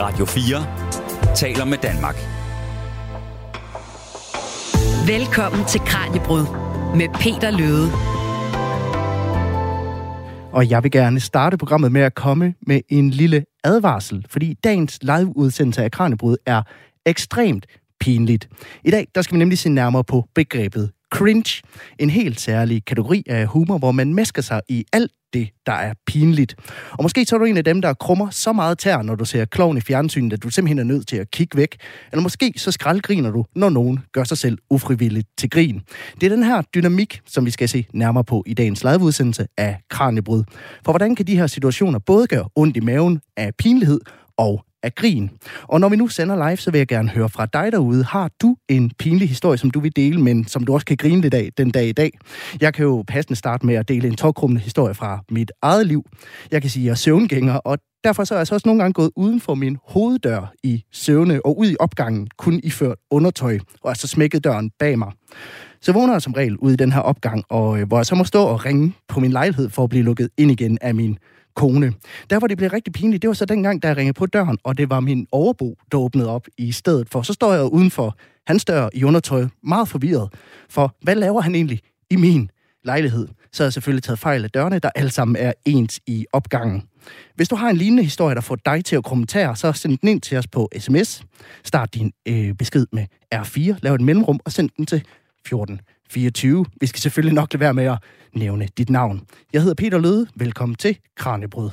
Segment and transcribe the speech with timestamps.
[0.00, 2.16] Radio 4 taler med Danmark.
[5.06, 6.46] Velkommen til Kranjebrud
[6.96, 7.90] med Peter Løde.
[10.52, 14.98] Og jeg vil gerne starte programmet med at komme med en lille advarsel, fordi dagens
[15.02, 16.62] live-udsendelse af Kranjebrud er
[17.06, 17.66] ekstremt
[18.00, 18.48] pinligt.
[18.84, 21.62] I dag der skal vi nemlig se nærmere på begrebet cringe.
[21.98, 25.94] En helt særlig kategori af humor, hvor man mesker sig i alt det, der er
[26.06, 26.54] pinligt.
[26.90, 29.24] Og måske så er du en af dem, der krummer så meget tær, når du
[29.24, 31.76] ser kloven i fjernsynet, at du simpelthen er nødt til at kigge væk.
[32.12, 35.80] Eller måske så skraldgriner du, når nogen gør sig selv ufrivilligt til grin.
[36.20, 39.76] Det er den her dynamik, som vi skal se nærmere på i dagens liveudsendelse af
[39.90, 40.44] Kranjebrud.
[40.84, 44.00] For hvordan kan de her situationer både gøre ondt i maven af pinlighed
[44.36, 45.30] og af grin.
[45.62, 48.04] Og når vi nu sender live, så vil jeg gerne høre fra dig derude.
[48.04, 51.20] Har du en pinlig historie, som du vil dele, men som du også kan grine
[51.20, 52.18] lidt af den dag i dag?
[52.60, 56.04] Jeg kan jo passende starte med at dele en tårkrummende historie fra mit eget liv.
[56.50, 58.82] Jeg kan sige, at jeg er søvngænger, og derfor så er jeg så også nogle
[58.82, 63.58] gange gået uden for min hoveddør i søvne og ud i opgangen, kun iført undertøj,
[63.82, 65.12] og altså smækket døren bag mig.
[65.82, 68.14] Så vågner jeg som regel ud i den her opgang, og øh, hvor jeg så
[68.14, 71.18] må stå og ringe på min lejlighed for at blive lukket ind igen af min
[71.54, 71.92] kone.
[72.30, 74.58] Der, hvor det blev rigtig pinligt, det var så dengang, da jeg ringede på døren,
[74.64, 77.22] og det var min overbo, der åbnede op i stedet for.
[77.22, 80.28] Så står jeg udenfor hans dør i undertøj, meget forvirret,
[80.68, 82.50] for hvad laver han egentlig i min
[82.84, 83.28] lejlighed?
[83.52, 86.82] Så har jeg selvfølgelig taget fejl af dørene, der alle sammen er ens i opgangen.
[87.34, 90.08] Hvis du har en lignende historie, der får dig til at kommentere, så send den
[90.08, 91.22] ind til os på sms.
[91.64, 95.04] Start din øh, besked med R4, lav et mellemrum og send den til
[95.46, 95.80] 14
[96.10, 96.66] 24.
[96.80, 97.98] Vi skal selvfølgelig nok lade være med at
[98.34, 99.20] nævne dit navn.
[99.52, 100.26] Jeg hedder Peter Løde.
[100.36, 101.70] Velkommen til Kranjebrud.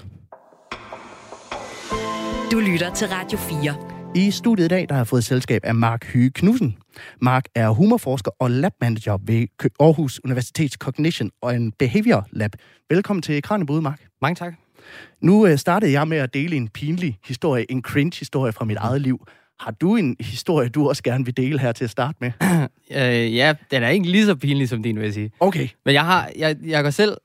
[2.52, 3.76] Du lytter til Radio 4.
[4.16, 6.78] I studiet i dag der har jeg fået selskab af Mark Hyge Knudsen.
[7.22, 9.48] Mark er humorforsker og labmanager ved
[9.80, 12.52] Aarhus Universitets Cognition og en Behavior Lab.
[12.90, 14.02] Velkommen til Kranjebrud, Mark.
[14.22, 14.54] Mange tak.
[15.22, 19.02] Nu øh, startede jeg med at dele en pinlig historie, en cringe-historie fra mit eget
[19.02, 19.28] liv.
[19.60, 22.32] Har du en historie, du også gerne vil dele her til at starte med?
[22.92, 25.32] øh, ja, den er ikke lige så pinlig som din, vil jeg sige.
[25.40, 25.68] Okay.
[25.86, 27.18] Men jeg, har, jeg, jeg går selv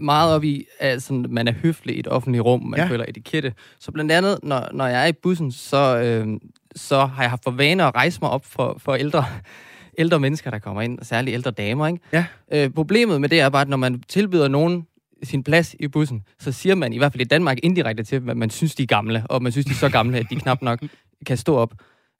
[0.00, 2.86] meget op i, at sådan, man er høflig i et offentligt rum, man ja.
[2.86, 3.52] føler etikette.
[3.78, 6.40] Så blandt andet, når, når jeg er i bussen, så, øh,
[6.76, 9.24] så har jeg haft for vane at rejse mig op for, for ældre,
[9.98, 11.86] ældre mennesker, der kommer ind, særligt ældre damer.
[11.86, 12.00] Ikke?
[12.12, 12.24] Ja.
[12.52, 14.86] Øh, problemet med det er bare, at når man tilbyder nogen
[15.22, 18.36] sin plads i bussen, så siger man i hvert fald i Danmark indirekte til at
[18.36, 20.62] man synes, de er gamle, og man synes, de er så gamle, at de knap
[20.62, 20.80] nok
[21.26, 21.74] kan stå op.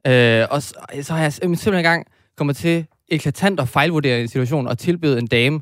[0.06, 4.66] Øh, og så, så har jeg simpelthen engang kommet til eklatant og fejlvurdere en situation
[4.66, 5.60] og tilbyde en dame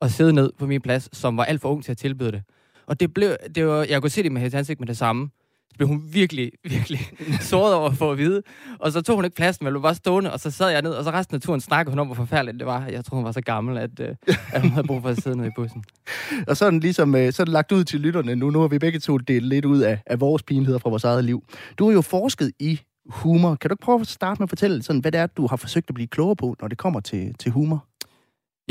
[0.00, 2.42] at sidde ned på min plads, som var alt for ung til at tilbyde det.
[2.86, 5.30] Og det blev, det var, jeg kunne se det med hendes ansigt med det samme.
[5.76, 7.00] Så blev hun virkelig, virkelig
[7.40, 8.42] såret over for at vide.
[8.78, 10.90] Og så tog hun ikke pladsen, men blev bare stående, og så sad jeg ned,
[10.90, 12.86] og så resten af turen snakkede hun om, hvor forfærdeligt det var.
[12.86, 14.14] Jeg tror, hun var så gammel, at, øh,
[14.52, 15.84] at hun havde brug for at sidde nede i bussen.
[16.48, 18.50] og så den ligesom øh, så den lagt ud til lytterne nu.
[18.50, 21.24] Nu har vi begge to delt lidt ud af, af vores pinligheder fra vores eget
[21.24, 21.44] liv.
[21.78, 23.54] Du har jo forsket i humor.
[23.54, 25.56] Kan du ikke prøve at starte med at fortælle, sådan, hvad det er, du har
[25.56, 27.86] forsøgt at blive klogere på, når det kommer til, til humor?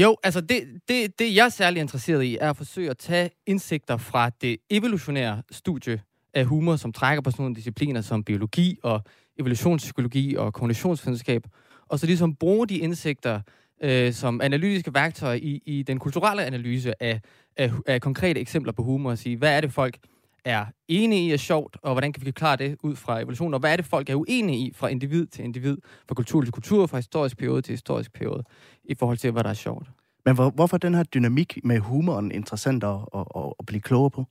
[0.01, 3.29] Jo, altså det, det, det, jeg er særlig interesseret i, er at forsøge at tage
[3.47, 6.01] indsigter fra det evolutionære studie
[6.35, 9.01] af humor, som trækker på sådan nogle discipliner som biologi og
[9.39, 11.43] evolutionspsykologi og kognitionsvidenskab,
[11.87, 13.41] og så ligesom bruge de indsigter
[13.83, 17.21] øh, som analytiske værktøjer i, i den kulturelle analyse af,
[17.57, 19.97] af, af konkrete eksempler på humor, og sige, hvad er det folk
[20.45, 23.59] er enige i er sjovt, og hvordan kan vi klare det ud fra evolutionen, og
[23.59, 26.87] hvad er det, folk er uenige i fra individ til individ, fra kultur til kultur,
[26.87, 28.43] fra historisk periode til historisk periode,
[28.83, 29.87] i forhold til, hvad der er sjovt.
[30.25, 34.09] Men hvor, hvorfor den her dynamik med humoren interessant at, at, at, at blive klogere
[34.09, 34.25] på?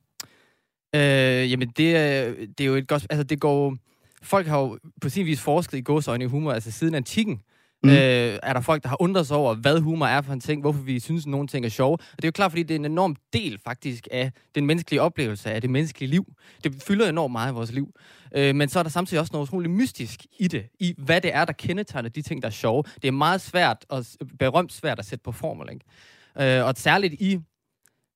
[0.95, 3.07] Øh, jamen, det, er, det er jo et godt...
[3.09, 3.77] Altså, det går...
[4.23, 7.41] Folk har jo på sin vis forsket i gåsøjne i humor, altså siden antikken.
[7.83, 7.89] Mm.
[7.89, 10.61] Øh, er der folk, der har undret sig over, hvad humor er for en ting,
[10.61, 11.93] hvorfor vi synes, at nogle ting er sjove.
[11.93, 15.01] Og det er jo klart, fordi det er en enorm del faktisk af den menneskelige
[15.01, 16.25] oplevelse af det menneskelige liv.
[16.63, 17.93] Det fylder enormt meget i vores liv.
[18.35, 21.35] Øh, men så er der samtidig også noget utroligt mystisk i det, i hvad det
[21.35, 22.83] er, der kendetegner de ting, der er sjove.
[23.01, 24.05] Det er meget svært og
[24.39, 25.69] berømt svært at sætte på formel.
[25.73, 26.57] Ikke?
[26.59, 27.39] Øh, og særligt i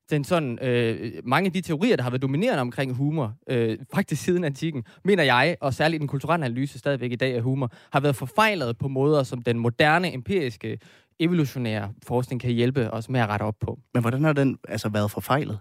[0.09, 4.23] den sådan, øh, mange af de teorier, der har været dominerende omkring humor, øh, faktisk
[4.23, 8.00] siden antikken, mener jeg, og særligt den kulturelle analyse stadigvæk i dag af humor, har
[8.00, 10.79] været forfejlet på måder, som den moderne, empiriske,
[11.20, 13.79] evolutionære forskning kan hjælpe os med at rette op på.
[13.94, 15.59] Men hvordan har den altså været forfejlet?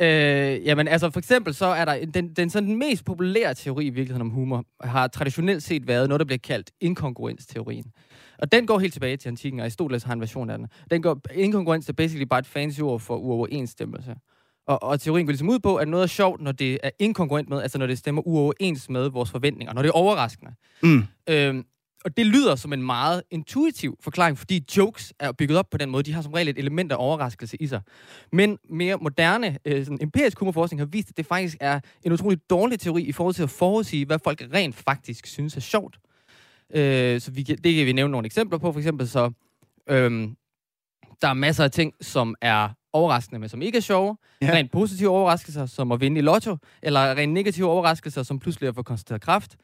[0.00, 3.84] Øh, jamen, altså for eksempel så er der den, den, sådan, den mest populære teori
[3.84, 7.84] i virkeligheden om humor, har traditionelt set været noget, der bliver kaldt inkongruensteorien.
[8.42, 10.66] Og den går helt tilbage til antikken, og Aristoteles har en version af den.
[10.90, 14.14] Den går, inkongruens er basically bare et fancy ord for uoverensstemmelse.
[14.66, 17.48] Og, og teorien går ligesom ud på, at noget er sjovt, når det er inkongruent
[17.48, 20.52] med, altså når det stemmer uoverens med vores forventninger, når det er overraskende.
[20.82, 21.04] Mm.
[21.28, 21.64] Øhm,
[22.04, 25.90] og det lyder som en meget intuitiv forklaring, fordi jokes er bygget op på den
[25.90, 26.02] måde.
[26.02, 27.80] De har som regel et element af overraskelse i sig.
[28.32, 32.38] Men mere moderne, øh, sådan empirisk humorforskning har vist, at det faktisk er en utrolig
[32.50, 35.98] dårlig teori i forhold til at forudsige, hvad folk rent faktisk synes er sjovt.
[36.74, 38.72] Øh, så vi, det kan vi nævne nogle eksempler på.
[38.72, 39.30] For eksempel så,
[39.88, 40.28] øh,
[41.22, 44.16] der er masser af ting, som er overraskende, men som ikke er sjove.
[44.42, 44.52] Ja.
[44.52, 48.74] Rent positive overraskelser, som at vinde i lotto, eller rent negative overraskelser, som pludselig at
[48.74, 49.56] få konstateret kraft.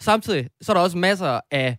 [0.00, 1.78] Samtidig så er der også masser af,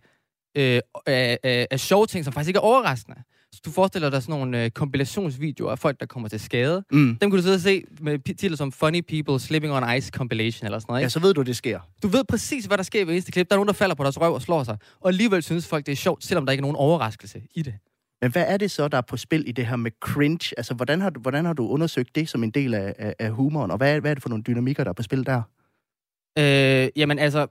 [0.54, 3.22] øh, af, af, af sjove ting, som faktisk ikke er overraskende.
[3.54, 6.84] Så du forestiller dig sådan nogle øh, kompilationsvideoer af folk, der kommer til skade.
[6.90, 7.16] Mm.
[7.20, 10.66] Dem kan du sidde og se med titler som Funny People Slipping on Ice Compilation
[10.66, 11.00] eller sådan noget.
[11.00, 11.04] Ikke?
[11.04, 11.80] Ja, så ved du, det sker.
[12.02, 13.50] Du ved præcis, hvad der sker i eneste klip.
[13.50, 14.78] Der er nogen, der falder på deres røv og slår sig.
[15.00, 17.74] Og alligevel synes folk, det er sjovt, selvom der ikke er nogen overraskelse i det.
[18.22, 20.54] Men hvad er det så, der er på spil i det her med cringe?
[20.56, 23.30] Altså, hvordan har du, hvordan har du undersøgt det som en del af, af, af
[23.30, 25.42] humoren, og hvad, hvad er det for nogle dynamikker, der er på spil der?
[26.38, 27.46] Øh, jamen altså,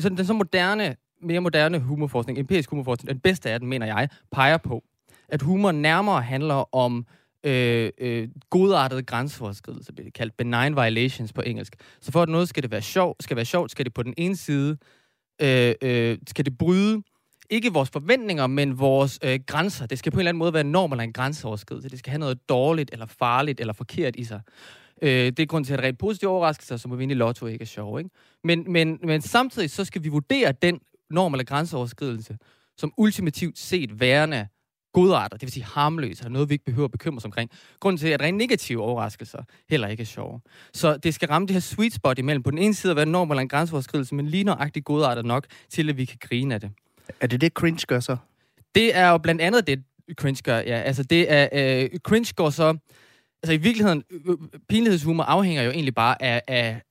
[0.00, 4.08] sådan, den så moderne, mere moderne humorforskning, empirisk humorforskning, den bedste af den, mener jeg,
[4.32, 4.84] peger på,
[5.28, 7.06] at humor nærmere handler om
[7.44, 11.76] øh, øh, godartet grænseoverskridelse, det bliver kaldt benign violations på engelsk.
[12.00, 14.14] Så for at noget skal det være sjovt, skal være sjovt, skal det på den
[14.16, 14.76] ene side,
[15.42, 17.02] øh, øh, skal det bryde
[17.50, 19.86] ikke vores forventninger, men vores øh, grænser.
[19.86, 21.88] Det skal på en eller anden måde være norm eller en grænseoverskridelse.
[21.88, 24.40] Det skal have noget dårligt, eller farligt, eller forkert i sig.
[25.02, 27.62] Øh, det er grund til, at rent positive overraskelser, som at vinde i lotto, ikke
[27.62, 27.98] er sjov.
[27.98, 28.10] Ikke?
[28.44, 32.38] Men, men, men samtidig så skal vi vurdere den norm eller grænseoverskridelse
[32.76, 34.48] som ultimativt set værende
[34.92, 37.50] godarter, det vil sige harmløse, eller noget, vi ikke behøver at bekymre os omkring.
[37.80, 40.40] Grunden til, at rent negative overraskelser heller ikke er sjove.
[40.72, 43.06] Så det skal ramme det her sweet spot imellem på den ene side at være
[43.06, 46.60] norm eller en grænseoverskridelse, men lige nøjagtigt godarter nok til, at vi kan grine af
[46.60, 46.70] det.
[47.20, 48.16] Er det det, cringe gør så?
[48.74, 49.82] Det er jo blandt andet det,
[50.14, 50.80] cringe gør, ja.
[50.80, 52.78] Altså det er, øh, cringe går så...
[53.42, 54.36] Altså i virkeligheden, øh, øh,
[54.68, 56.82] pinlighedshumor afhænger jo egentlig bare af, af,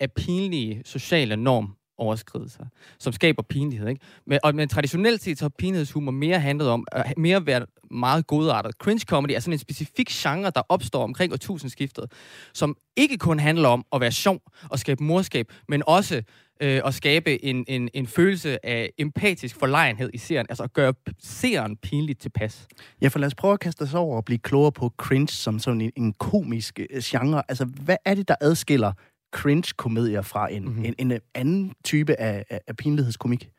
[0.00, 2.64] af pinlige sociale norm overskridelser,
[2.98, 3.88] som skaber pinlighed.
[3.88, 4.00] Ikke?
[4.26, 8.26] Men, og, men traditionelt set så har pinlighedshumor mere handlet om, at mere være meget
[8.26, 8.72] godartet.
[8.72, 12.12] Cringe comedy er sådan en specifik genre, der opstår omkring årtusindskiftet,
[12.54, 14.40] som ikke kun handler om at være sjov
[14.70, 16.22] og skabe morskab, men også
[16.60, 20.94] øh, at skabe en, en, en følelse af empatisk forlegenhed i serien, altså at gøre
[21.18, 22.66] serien pinligt tilpas.
[23.02, 25.58] Ja, for lad os prøve at kaste os over og blive klogere på cringe som
[25.58, 27.42] sådan en, en komisk øh, genre.
[27.48, 28.92] Altså, hvad er det, der adskiller
[29.32, 30.84] cringe-komedier fra en, mm-hmm.
[30.84, 33.50] en, en anden type af, af, af pinlighedskomik?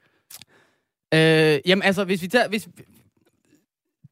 [1.14, 2.48] Øh, jamen altså, hvis vi tager...
[2.48, 2.70] Hvis,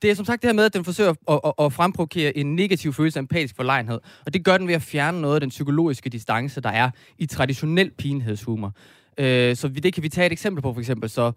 [0.01, 2.55] det er som sagt det her med, at den forsøger at, at, at fremprovokere en
[2.55, 3.99] negativ følelse af empatisk forlegenhed.
[4.25, 7.25] Og det gør den ved at fjerne noget af den psykologiske distance, der er i
[7.25, 8.73] traditionel pinlighedshumor.
[9.17, 11.09] Øh, så det kan vi tage et eksempel på, for eksempel.
[11.09, 11.31] Så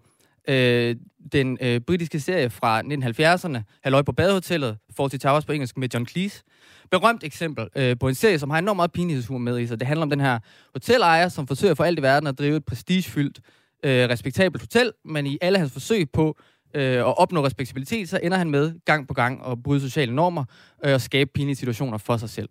[0.49, 0.95] øh,
[1.31, 6.07] den øh, britiske serie fra 1970'erne, Halløj på badehotellet, Fawlty Towers på engelsk med John
[6.07, 6.43] Cleese.
[6.91, 9.79] Berømt eksempel øh, på en serie, som har enormt meget pinlighedshumor med i sig.
[9.79, 10.39] Det handler om den her
[10.73, 13.39] hotelejer, som forsøger for alt i verden at drive et prestigefyldt,
[13.83, 16.37] øh, respektabelt hotel, men i alle hans forsøg på
[16.73, 20.45] øh, at opnå respektabilitet, så ender han med gang på gang at bryde sociale normer
[20.85, 22.49] øh, og skabe pinlige situationer for sig selv.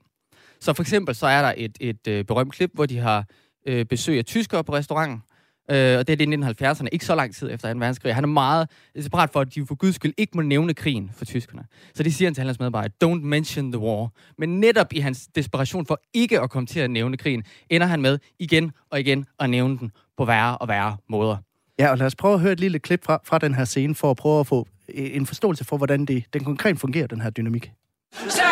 [0.61, 3.25] Så for eksempel så er der et, et øh, berømt klip, hvor de har
[3.67, 5.23] øh, besøg af tyskere på restauranten,
[5.71, 7.79] Øh, og det er det i 1970'erne, ikke så lang tid efter 2.
[7.79, 8.15] verdenskrig.
[8.15, 11.25] Han er meget desperat for, at de for guds skyld ikke må nævne krigen for
[11.25, 11.65] tyskerne.
[11.95, 14.09] Så det siger han til hans medarbejdere, don't mention the war.
[14.39, 18.03] Men netop i hans desperation for ikke at komme til at nævne krigen, ender han
[18.03, 21.37] med igen og igen at nævne den på værre og værre måder.
[21.79, 23.95] Ja, og lad os prøve at høre et lille klip fra, fra den her scene,
[23.95, 27.31] for at prøve at få en forståelse for, hvordan det, den konkret fungerer, den her
[27.31, 27.71] dynamik.
[28.13, 28.43] So,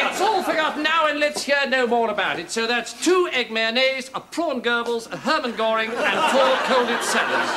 [0.00, 2.50] it's all forgotten now and let's hear no more about it.
[2.50, 7.52] So that's two egg mayonnaise, a prawn Goebbels, a Hermann Goring, and four colded salads.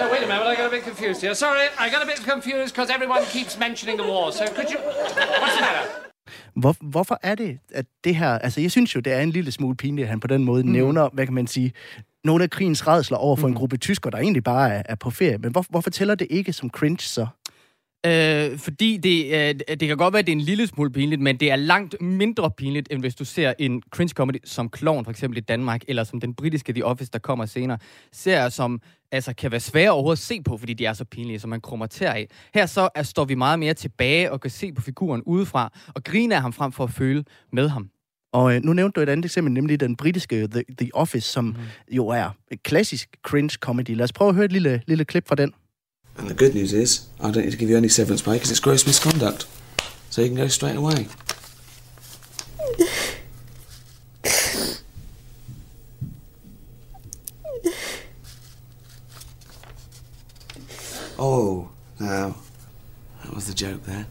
[0.00, 1.34] Oh, wait a minute, I got a bit confused here.
[1.34, 4.30] Sorry, I got a bit confused because everyone keeps mentioning the war.
[4.32, 4.78] So could you...
[5.42, 5.84] What's the matter?
[6.56, 8.38] Hvor, hvorfor er det, at det her...
[8.38, 10.62] Altså, jeg synes jo, det er en lille smule pinligt, at han på den måde
[10.62, 10.68] mm.
[10.68, 11.72] nævner, hvad kan man sige,
[12.24, 13.52] nogle af krigens redsler over for mm.
[13.52, 15.38] en gruppe tysker, der egentlig bare er, er på ferie.
[15.38, 17.26] Men hvor, hvorfor tæller det ikke som cringe så?
[18.06, 21.20] Øh, fordi det, øh, det kan godt være, at det er en lille smule pinligt,
[21.20, 25.04] men det er langt mindre pinligt, end hvis du ser en cringe comedy som Clown,
[25.04, 27.78] for eksempel i Danmark, eller som den britiske The Office, der kommer senere,
[28.12, 28.80] ser som
[29.12, 31.60] altså, kan være svære overhovedet at se på, fordi de er så pinlige, som man
[31.60, 32.28] krummer til af.
[32.54, 36.04] Her så er, står vi meget mere tilbage og kan se på figuren udefra, og
[36.04, 37.90] grine af ham frem for at føle med ham.
[38.32, 41.44] Og øh, nu nævnte du et andet eksempel, nemlig den britiske The, The Office, som
[41.44, 41.54] mm.
[41.92, 43.96] jo er et klassisk cringe comedy.
[43.96, 45.52] Lad os prøve at høre et lille, lille klip fra den.
[46.18, 48.50] And the good news is, I don't need to give you any severance pay because
[48.50, 49.46] it's gross misconduct.
[50.10, 51.08] So you can go straight away.
[61.18, 61.68] oh,
[62.00, 62.34] now,
[63.22, 64.06] that was the joke there.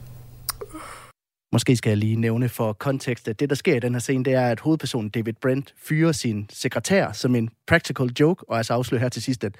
[1.51, 4.25] Måske skal jeg lige nævne for kontekst, at det, der sker i den her scene,
[4.25, 8.73] det er, at hovedpersonen David Brent fyrer sin sekretær som en practical joke, og altså
[8.73, 9.55] afslører her til sidst, at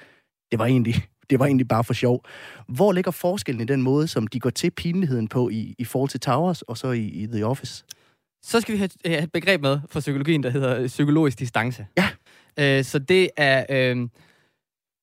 [0.50, 2.24] det var egentlig, det var egentlig bare for sjov.
[2.68, 6.10] Hvor ligger forskellen i den måde, som de går til pinligheden på i, i forhold
[6.10, 7.84] til Towers og så i, i The Office?
[8.42, 11.86] Så skal vi have, have et begreb med fra psykologien, der hedder øh, psykologisk distance.
[11.98, 12.08] Ja.
[12.58, 13.64] Øh, så det er...
[13.70, 14.08] Øh,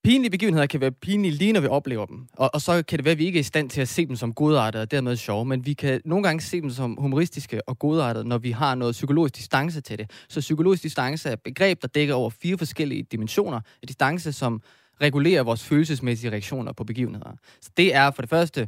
[0.04, 2.28] pinlige begivenheder kan være pinlige lige når vi oplever dem.
[2.34, 4.06] Og, og så kan det være, at vi ikke er i stand til at se
[4.06, 7.70] dem som godartede og dermed sjove, men vi kan nogle gange se dem som humoristiske
[7.70, 10.12] og godartede, når vi har noget psykologisk distance til det.
[10.30, 14.62] Så psykologisk distance er et begreb, der dækker over fire forskellige dimensioner af distance, som
[15.04, 17.32] regulerer vores følelsesmæssige reaktioner på begivenheder.
[17.62, 18.68] Så det er for det første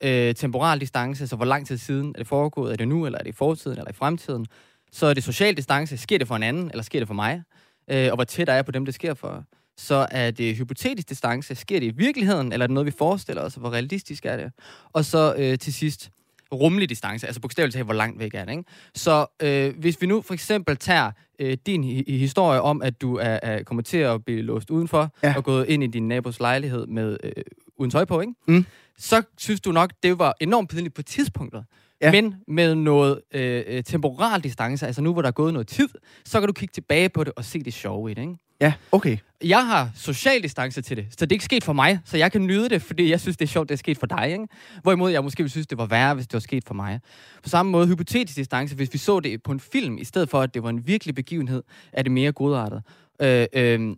[0.00, 3.18] øh, temporal distance, så hvor lang tid siden er det foregået, er det nu, eller
[3.18, 4.46] er det i fortiden, eller i fremtiden.
[4.92, 7.42] Så er det social distance, sker det for en anden, eller sker det for mig?
[7.90, 9.44] Øh, og hvor tæt er jeg på dem, det sker for?
[9.76, 13.42] Så er det hypotetisk distance, sker det i virkeligheden, eller er det noget, vi forestiller
[13.42, 14.52] os, og hvor realistisk er det?
[14.92, 16.10] Og så øh, til sidst,
[16.54, 18.64] rummelig distance, altså bogstaveligt talt, hvor langt væk er det, ikke?
[18.94, 23.16] Så øh, hvis vi nu for eksempel tager øh, din hi- historie om, at du
[23.16, 25.34] er, er kommet til at blive låst udenfor, Ja.
[25.36, 27.32] og gået ind i din nabos lejlighed med øh,
[27.78, 28.32] uden tøj på, ikke?
[28.48, 28.66] Mm.
[28.98, 31.64] Så synes du nok, det var enormt pinligt på tidspunktet.
[32.00, 32.06] Ja.
[32.06, 32.22] Ja.
[32.22, 35.88] Men med noget øh, øh, temporal distance, altså nu hvor der er gået noget tid,
[36.24, 38.34] så kan du kigge tilbage på det og se det sjove i det, ikke?
[38.60, 39.16] Ja, okay.
[39.44, 42.32] Jeg har social distance til det, så det er ikke sket for mig, så jeg
[42.32, 44.32] kan nyde det, fordi jeg synes, det er sjovt, det er sket for dig.
[44.32, 44.46] Ikke?
[44.82, 47.00] Hvorimod jeg måske ville synes, det var værre, hvis det var sket for mig.
[47.42, 50.40] På samme måde, hypotetisk distance, hvis vi så det på en film, i stedet for,
[50.40, 52.82] at det var en virkelig begivenhed, er det mere godartet.
[53.22, 53.96] Øh, øh,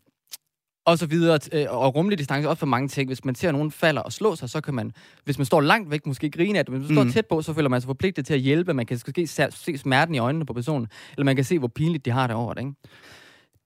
[0.86, 3.08] og så videre, øh, og rummelig distance også for mange ting.
[3.08, 4.92] Hvis man ser nogen falder og slå sig, så kan man,
[5.24, 7.10] hvis man står langt væk, måske grine af det, men hvis man Mm.
[7.10, 8.74] står tæt på, så føler man sig forpligtet til at hjælpe.
[8.74, 11.68] Man kan måske se, se smerten i øjnene på personen, eller man kan se, hvor
[11.68, 12.60] pinligt de har det over det.
[12.60, 12.72] Ikke?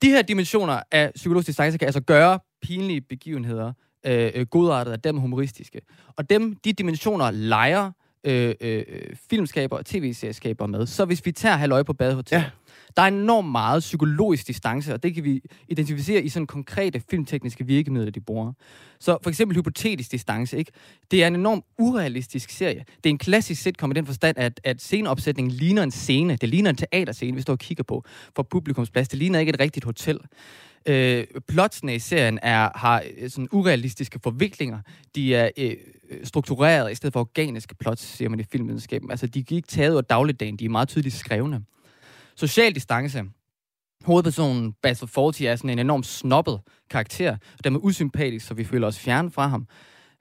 [0.03, 3.73] De her dimensioner af psykologisk distance kan altså gøre pinlige begivenheder
[4.07, 5.81] øh, øh godartet af dem humoristiske.
[6.17, 7.91] Og dem, de dimensioner leger
[8.25, 10.87] øh, øh, øh filmskaber og tv-serieskaber med.
[10.87, 12.45] Så hvis vi tager Halløj på Badehotel, Ja
[12.97, 17.67] der er enormt meget psykologisk distance, og det kan vi identificere i sådan konkrete filmtekniske
[17.67, 18.53] virkemidler, de bruger.
[19.01, 20.73] Så for eksempel hypotetisk distance, ikke?
[21.11, 22.85] Det er en enormt urealistisk serie.
[23.05, 26.37] Det er en klassisk sitcom i den forstand, at, at sceneopsætningen ligner en scene.
[26.37, 28.05] Det ligner en teaterscene, vi står og kigger på
[28.37, 29.09] for publikumsplads.
[29.09, 30.19] Det ligner ikke et rigtigt hotel.
[30.87, 34.79] Øh, plotsene i serien er, har øh, sådan urealistiske forviklinger.
[35.15, 35.77] De er øh,
[36.25, 39.11] struktureret i stedet for organiske plots, siger man i filmvidenskaben.
[39.11, 40.57] Altså, de er ikke taget ud af dagligdagen.
[40.57, 41.63] De er meget tydeligt skrevne.
[42.41, 43.25] Social distance.
[44.05, 48.87] Hovedpersonen, Basil Fawlty, er sådan en enormt snobbet karakter, og dermed usympatisk, så vi føler
[48.87, 49.67] os fjerne fra ham.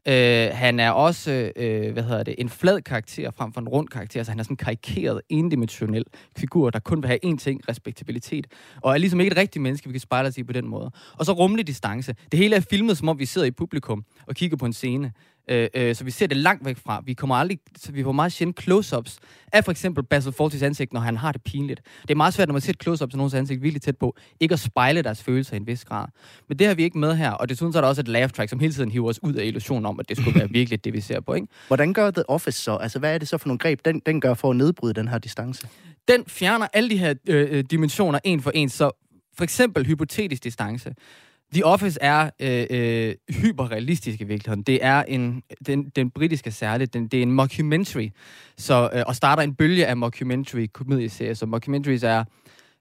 [0.07, 3.87] Øh, han er også, øh, hvad hedder det, en flad karakter frem for en rund
[3.87, 6.03] karakter, så han er sådan en karikeret, endimensionel
[6.37, 8.47] figur, der kun vil have én ting, respektabilitet,
[8.81, 10.91] og er ligesom ikke et rigtigt menneske, vi kan spejle os i på den måde.
[11.13, 12.15] Og så rummelig distance.
[12.31, 15.11] Det hele er filmet, som om vi sidder i publikum og kigger på en scene.
[15.49, 17.01] Øh, øh, så vi ser det langt væk fra.
[17.05, 19.17] Vi kommer aldrig, så vi får meget sjældent close-ups
[19.53, 21.81] af for eksempel Basil Fawltys ansigt, når han har det pinligt.
[22.01, 24.15] Det er meget svært, når man ser et close-up til nogens ansigt virkelig tæt på,
[24.39, 26.07] ikke at spejle deres følelser i en vis grad.
[26.47, 28.31] Men det har vi ikke med her, og desuden så er der også et laugh
[28.31, 30.83] track, som hele tiden hiver os ud af illusionen om, at det skulle være virkelig
[30.83, 31.33] det, vi ser på.
[31.33, 31.47] Ikke?
[31.67, 32.75] Hvordan gør The Office så?
[32.75, 35.07] Altså, hvad er det så for nogle greb, den, den gør for at nedbryde den
[35.07, 35.67] her distance?
[36.07, 38.91] Den fjerner alle de her øh, øh, dimensioner en for en, så
[39.37, 40.93] for eksempel hypotetisk distance.
[41.53, 44.63] The Office er øh, øh, hyperrealistisk i virkeligheden.
[44.63, 48.09] Det er en, den, den britiske særligt, den, det er en mockumentary,
[48.57, 51.33] så, øh, og starter en bølge af mockumentary-komedieserier.
[51.33, 52.23] Så mockumentaries er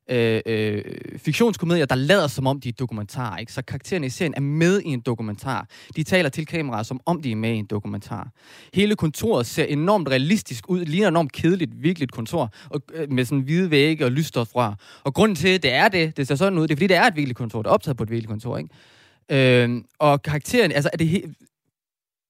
[0.08, 0.82] øh, øh,
[1.16, 3.36] fiktionskomedier, der lader som om, de er dokumentarer.
[3.36, 3.52] Ikke?
[3.52, 5.68] Så karaktererne i serien er med i en dokumentar.
[5.96, 8.30] De taler til kameraet, som om de er med i en dokumentar.
[8.74, 10.80] Hele kontoret ser enormt realistisk ud.
[10.80, 14.74] Det ligner enormt kedeligt, virkeligt kontor, og, øh, med sådan hvide vægge og lysstofrør.
[15.04, 16.96] Og grunden til, at det er det, det ser sådan ud, det er, fordi det
[16.96, 17.62] er et virkeligt kontor.
[17.62, 18.70] Det er optaget på et virkeligt kontor, ikke?
[19.30, 21.44] Øh, og karakteren, altså er det he-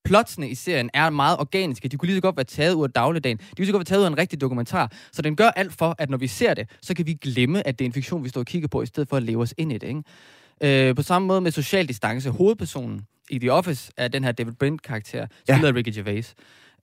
[0.09, 1.89] plotsene i serien er meget organiske.
[1.89, 3.37] De kunne lige så godt være taget ud af dagligdagen.
[3.37, 4.93] De kunne lige så godt være taget ud af en rigtig dokumentar.
[5.13, 7.79] Så den gør alt for, at når vi ser det, så kan vi glemme, at
[7.79, 9.55] det er en fiktion, vi står og kigger på, i stedet for at leve os
[9.59, 9.89] ind i det.
[9.89, 10.89] Ikke?
[10.89, 12.31] Øh, på samme måde med social distance.
[12.31, 16.35] Hovedpersonen i The Office er den her David Brent-karakter, spillet af Ricky Gervais.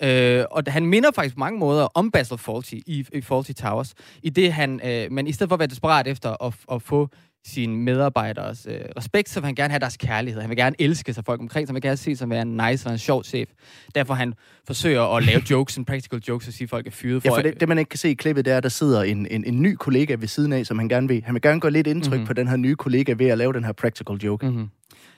[0.04, 3.94] Øh, og han minder faktisk på mange måder om Basil Fawlty i, i Fawlty Towers,
[4.24, 7.10] i det han, øh, men i stedet for at være desperat efter at, at få
[7.46, 10.42] sine medarbejderes øh, respekt, så vil han gerne have deres kærlighed.
[10.42, 12.58] Han vil gerne elske sig folk omkring, så han vil gerne se sig være en
[12.70, 13.50] nice og en sjov chef.
[13.96, 14.34] Derfor han
[14.68, 17.30] forsøger at lave jokes, en practical jokes, og sige, at folk er fyret for...
[17.30, 19.04] Ja, for det, det, man ikke kan se i klippet, det er, at der sidder
[19.04, 21.24] en, en, en ny kollega ved siden af, som han gerne vil.
[21.26, 22.18] Han vil gerne gå lidt indtryk Mhm.
[22.18, 22.28] mm-hmm.
[22.28, 24.46] på den her nye kollega ved at lave den her practical joke.
[24.46, 24.70] Mm-hmm.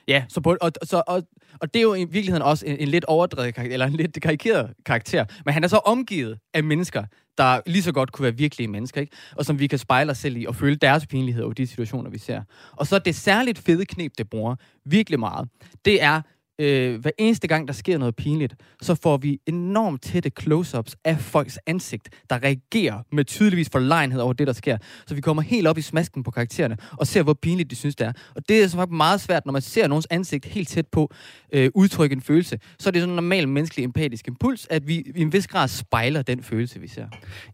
[0.08, 1.22] Ja, så på, og, så, og,
[1.60, 4.22] og det er jo i virkeligheden også en, en lidt overdrevet karakter, eller en lidt
[4.22, 5.24] karikeret karakter.
[5.44, 7.04] Men han er så omgivet af mennesker,
[7.38, 9.16] der lige så godt kunne være virkelige mennesker, ikke?
[9.36, 12.10] Og som vi kan spejle os selv i og føle deres pinlighed over de situationer,
[12.10, 12.42] vi ser.
[12.72, 15.48] Og så det særligt fede knep, det bruger virkelig meget,
[15.84, 16.22] det er
[16.58, 21.18] øh, hver eneste gang, der sker noget pinligt, så får vi enormt tætte close-ups af
[21.20, 24.78] folks ansigt, der reagerer med tydeligvis forlegenhed over det, der sker.
[25.06, 27.96] Så vi kommer helt op i smasken på karaktererne og ser, hvor pinligt de synes,
[27.96, 28.12] det er.
[28.36, 31.12] Og det er så faktisk meget svært, når man ser nogens ansigt helt tæt på,
[31.52, 32.58] øh, udtrykke en følelse.
[32.78, 35.68] Så er det sådan en normal menneskelig empatisk impuls, at vi i en vis grad
[35.68, 37.06] spejler den følelse, vi ser.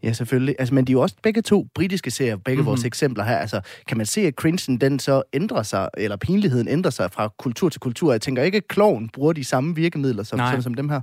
[0.03, 0.55] Ja, selvfølgelig.
[0.59, 2.65] Altså, men de er jo også begge to britiske serier, begge mm-hmm.
[2.65, 3.37] vores eksempler her.
[3.37, 7.33] Altså, kan man se, at cringen, den så ændrer sig, eller pinligheden ændrer sig fra
[7.39, 8.11] kultur til kultur?
[8.11, 11.01] Jeg tænker ikke, at kloven bruger de samme virkemidler som, som, som dem her.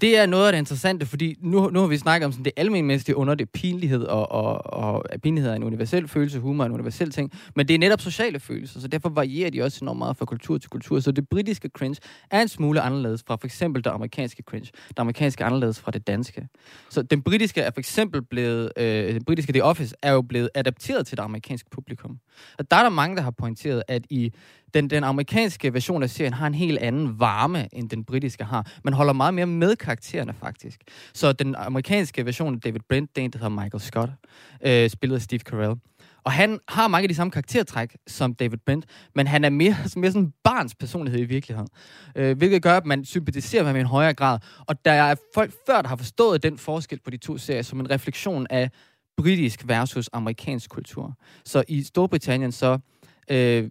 [0.00, 2.52] Det er noget af det interessante, fordi nu, nu har vi snakket om sådan det
[2.56, 6.66] almindelige under det pinlighed, og, og, og at pinlighed er en universel følelse, humor er
[6.66, 9.98] en universel ting, men det er netop sociale følelser, så derfor varierer de også enormt
[9.98, 11.00] meget fra kultur til kultur.
[11.00, 12.00] Så det britiske cringe
[12.30, 14.70] er en smule anderledes fra for eksempel det amerikanske cringe.
[14.88, 16.48] Det amerikanske er anderledes fra det danske.
[16.90, 20.48] Så den britiske er for eksempel blevet, øh, den britiske The Office er jo blevet
[20.54, 22.18] adapteret til det amerikanske publikum.
[22.58, 24.32] Og der er der mange, der har pointeret, at i
[24.74, 28.70] den, den amerikanske version af serien har en helt anden varme, end den britiske har.
[28.84, 30.80] Man holder meget mere med karaktererne, faktisk.
[31.14, 34.10] Så den amerikanske version af David Brent, det er en, der hedder Michael Scott,
[34.66, 35.74] øh, spillet af Steve Carell.
[36.24, 39.76] Og han har mange af de samme karaktertræk som David Brent, men han er mere,
[39.96, 41.68] mere sådan barns personlighed i virkeligheden.
[42.16, 44.38] Øh, hvilket gør, at man sympatiserer med ham i en højere grad.
[44.58, 47.80] Og der er folk før, der har forstået den forskel på de to serier som
[47.80, 48.70] en refleksion af
[49.16, 51.14] britisk versus amerikansk kultur.
[51.44, 52.78] Så i Storbritannien så
[53.30, 53.70] øh,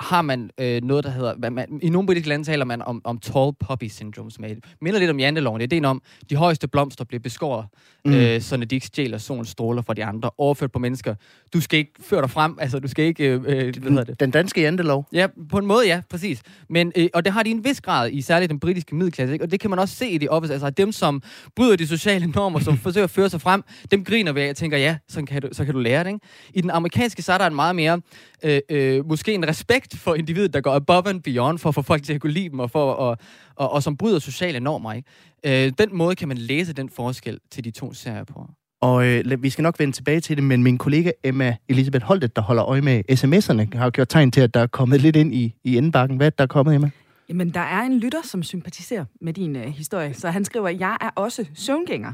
[0.00, 1.34] har man øh, noget, der hedder...
[1.34, 4.48] Hvad man, I nogle britiske lande taler man om, om tall poppy syndrome, som er,
[4.80, 5.60] minder lidt om janteloven.
[5.60, 7.66] Det er ideen om, de højeste blomster bliver beskåret,
[8.04, 8.14] mm.
[8.14, 11.14] øh, så de ikke stjæler solens stråler fra de andre, overført på mennesker.
[11.52, 13.28] Du skal ikke føre dig frem, altså du skal ikke...
[13.28, 14.20] Øh, hvad hedder det?
[14.20, 15.06] Den danske jantelov?
[15.12, 16.42] Ja, på en måde, ja, præcis.
[16.68, 19.44] Men, øh, og det har de en vis grad i særligt den britiske middelklasse, ikke?
[19.44, 20.52] og det kan man også se i de office.
[20.52, 21.22] Altså dem, som
[21.56, 24.46] bryder de sociale normer, som forsøger at føre sig frem, dem griner af.
[24.46, 26.10] Jeg tænker, ja, så kan du, så kan du lære det.
[26.10, 26.20] Ikke?
[26.54, 28.00] I den amerikanske, så er der en meget mere,
[28.46, 31.82] øh, øh, måske en respekt for individet, der går above and beyond for at få
[31.82, 33.18] folk til at kunne lide dem, og, for, og,
[33.56, 34.92] og, og som bryder sociale normer.
[34.92, 35.66] Ikke?
[35.66, 38.48] Øh, den måde kan man læse den forskel til de to serier på.
[38.80, 42.36] Og øh, vi skal nok vende tilbage til det, men min kollega Emma Elisabeth Holtet,
[42.36, 45.34] der holder øje med sms'erne, har gjort tegn til, at der er kommet lidt ind
[45.34, 46.16] i, i indbakken.
[46.16, 46.90] Hvad er der er kommet, Emma?
[47.28, 50.96] Jamen, der er en lytter, som sympatiserer med din øh, historie, så han skriver, jeg
[51.00, 52.12] er også søvngænger.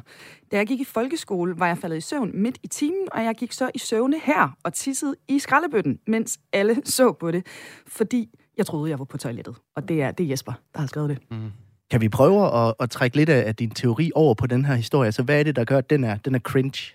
[0.53, 3.35] Da jeg gik i folkeskole, var jeg faldet i søvn midt i timen, og jeg
[3.35, 7.47] gik så i søvne her og tissede i skraldebøtten, mens alle så på det,
[7.87, 9.57] fordi jeg troede, jeg var på toilettet.
[9.77, 11.19] Og det er, det er Jesper, der har skrevet det.
[11.31, 11.51] Mm.
[11.91, 15.07] Kan vi prøve at, at trække lidt af din teori over på den her historie?
[15.07, 16.95] Altså, hvad er det, der gør, at den er, den er cringe?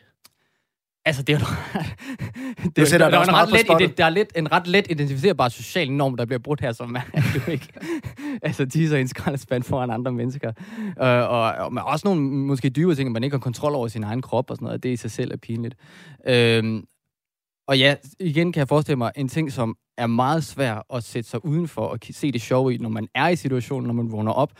[1.06, 1.40] Altså, det er
[2.76, 5.92] det, er, der, der, er ret let, der er lidt, en ret let identificerbar social
[5.92, 7.68] norm, der bliver brudt her, som er, at du ikke
[8.42, 10.52] altså, tisser en skraldespand foran andre mennesker.
[10.88, 13.88] Uh, og, og, og også nogle måske dybere ting, at man ikke har kontrol over
[13.88, 14.84] sin egen krop og sådan noget.
[14.84, 15.76] Det i sig selv er pinligt.
[16.30, 16.82] Uh,
[17.68, 21.30] og ja, igen kan jeg forestille mig en ting, som er meget svær at sætte
[21.30, 24.32] sig udenfor og se det sjove i, når man er i situationen, når man vågner
[24.32, 24.52] op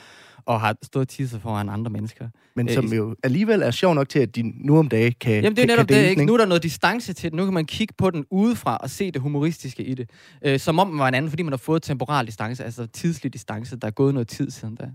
[0.48, 2.30] og har stået og tisset foran andre mennesker.
[2.56, 5.56] Men som jo alligevel er sjov nok til, at de nu om dagen kan Jamen
[5.56, 6.26] det er netop det, ikke?
[6.26, 7.38] Nu er der noget distance til det.
[7.38, 10.10] Nu kan man kigge på den udefra og se det humoristiske i det.
[10.46, 13.34] Øh, som om man var en anden, fordi man har fået temporal distance, altså tidslig
[13.34, 13.76] distance.
[13.76, 14.86] Der er gået noget tid siden da.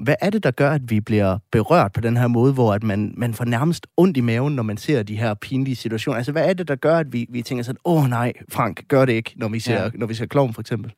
[0.00, 2.82] Hvad er det, der gør, at vi bliver berørt på den her måde, hvor at
[2.82, 6.16] man, man får nærmest ondt i maven, når man ser de her pinlige situationer?
[6.16, 9.04] Altså, hvad er det, der gør, at vi, vi tænker sådan, åh nej, Frank, gør
[9.04, 9.90] det ikke, når vi ser, ja.
[9.94, 10.92] når vi ser klovn for eksempel?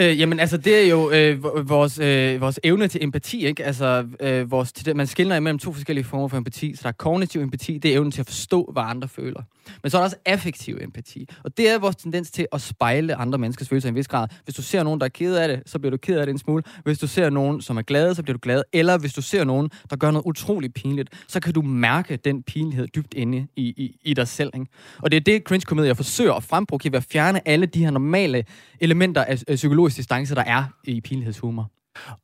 [0.00, 3.64] Øh, jamen, altså, det er jo øh, vores, øh, vores evne til empati, ikke?
[3.64, 6.76] Altså, øh, vores, til det, man skiller imellem to forskellige former for empati.
[6.76, 9.42] Så der er kognitiv empati, det er evnen til at forstå, hvad andre føler.
[9.82, 11.28] Men så er der også affektiv empati.
[11.44, 14.28] Og det er vores tendens til at spejle andre menneskers følelser i en vis grad.
[14.44, 16.32] Hvis du ser nogen, der er ked af det, så bliver du ked af det
[16.32, 16.62] en smule.
[16.84, 18.62] Hvis du ser nogen, som er glade, så bliver du glad.
[18.72, 22.42] Eller hvis du ser nogen, der gør noget utroligt pinligt, så kan du mærke den
[22.42, 24.50] pinlighed dybt inde i, i, i dig selv.
[24.54, 24.66] Ikke?
[24.98, 28.44] Og det er det, cringe-komedier forsøger at frembruge, ved at fjerne alle de her normale
[28.80, 29.58] elementer af, af
[29.88, 31.70] psykologisk distance, der er i pinlighedshumor.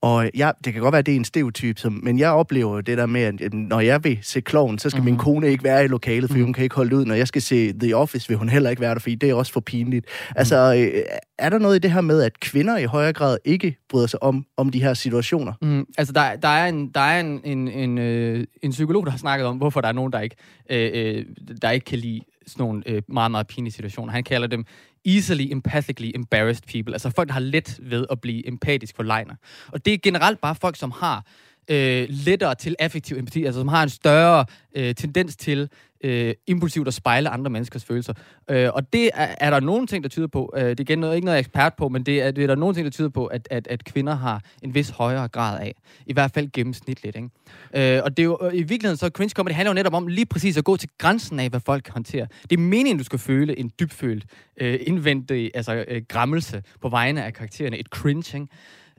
[0.00, 2.81] Og ja, det kan godt være, at det er en stereotyp, som, men jeg oplever
[2.81, 5.12] det der med, at når jeg vil se kloven, så skal mm-hmm.
[5.12, 6.44] min kone ikke være i lokalet, for mm-hmm.
[6.44, 7.05] hun kan ikke holde det ud.
[7.05, 9.35] Når jeg skal se The Office, vil hun heller ikke være der, fordi det er
[9.35, 10.07] også for pinligt.
[10.07, 10.38] Mm-hmm.
[10.38, 11.03] Altså, øh,
[11.38, 14.22] er der noget i det her med, at kvinder i højere grad ikke bryder sig
[14.22, 15.53] om, om de her situationer?
[15.62, 19.11] Mm, altså, der, der er, en, der er en, en, en, øh, en psykolog, der
[19.11, 20.37] har snakket om, hvorfor der er nogen, der ikke,
[20.70, 21.24] øh, øh,
[21.62, 24.12] der ikke kan lide sådan nogle øh, meget, meget pinlige situationer.
[24.12, 24.64] Han kalder dem
[25.05, 26.95] easily empathically embarrassed people.
[26.95, 29.35] Altså folk, der har let ved at blive empatisk for lejner.
[29.73, 31.27] Og det er generelt bare folk, som har
[31.68, 34.44] øh, lettere til affektiv empati, altså som har en større
[34.77, 35.68] øh, tendens til
[36.05, 38.12] øh, impulsivt at spejle andre menneskers følelser.
[38.50, 40.98] Øh, og det er, er der nogle ting, der tyder på, øh, det er igen
[40.98, 43.09] noget, ikke noget ekspert på, men det er, det er der nogle ting, der tyder
[43.09, 45.74] på, at, at, at kvinder har en vis højere grad af.
[46.07, 47.16] I hvert fald gennemsnitligt.
[47.16, 47.96] Ikke?
[47.96, 50.07] Øh, og det er jo, øh, i virkeligheden så cringe comedy handler jo netop om
[50.07, 52.27] lige præcis at gå til grænsen af, hvad folk kan håndtere.
[52.50, 54.24] Det er meningen, du skal føle en dybfølt,
[54.61, 57.79] øh, indvendig altså, øh, grammelse på vegne af karaktererne.
[57.79, 58.46] Et cringe, ikke?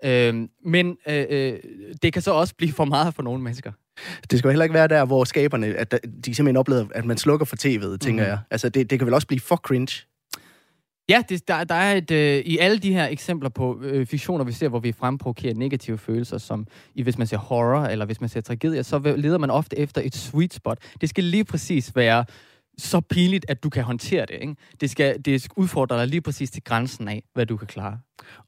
[0.03, 1.53] Øh, men øh, øh,
[2.01, 3.71] det kan så også blive for meget for nogle mennesker.
[4.31, 5.91] Det skal jo heller ikke være der, hvor skaberne, at
[6.25, 8.29] de simpelthen oplever, at man slukker for tv'et, tænker Mhm.
[8.29, 8.39] jeg.
[8.51, 10.05] Altså, det, det kan vel også blive for cringe.
[11.10, 14.45] Ja, det, der, der er et, øh, i alle de her eksempler på øh, fiktioner,
[14.45, 18.21] vi ser, hvor vi fremprovokerer negative følelser, som i, hvis man ser horror, eller hvis
[18.21, 20.77] man ser tragedier, så leder man ofte efter et sweet spot.
[21.01, 22.25] Det skal lige præcis være
[22.77, 24.38] så pinligt, at du kan håndtere det.
[24.41, 24.55] Ikke?
[24.81, 27.97] Det, skal, det skal udfordre dig lige præcis til grænsen af, hvad du kan klare.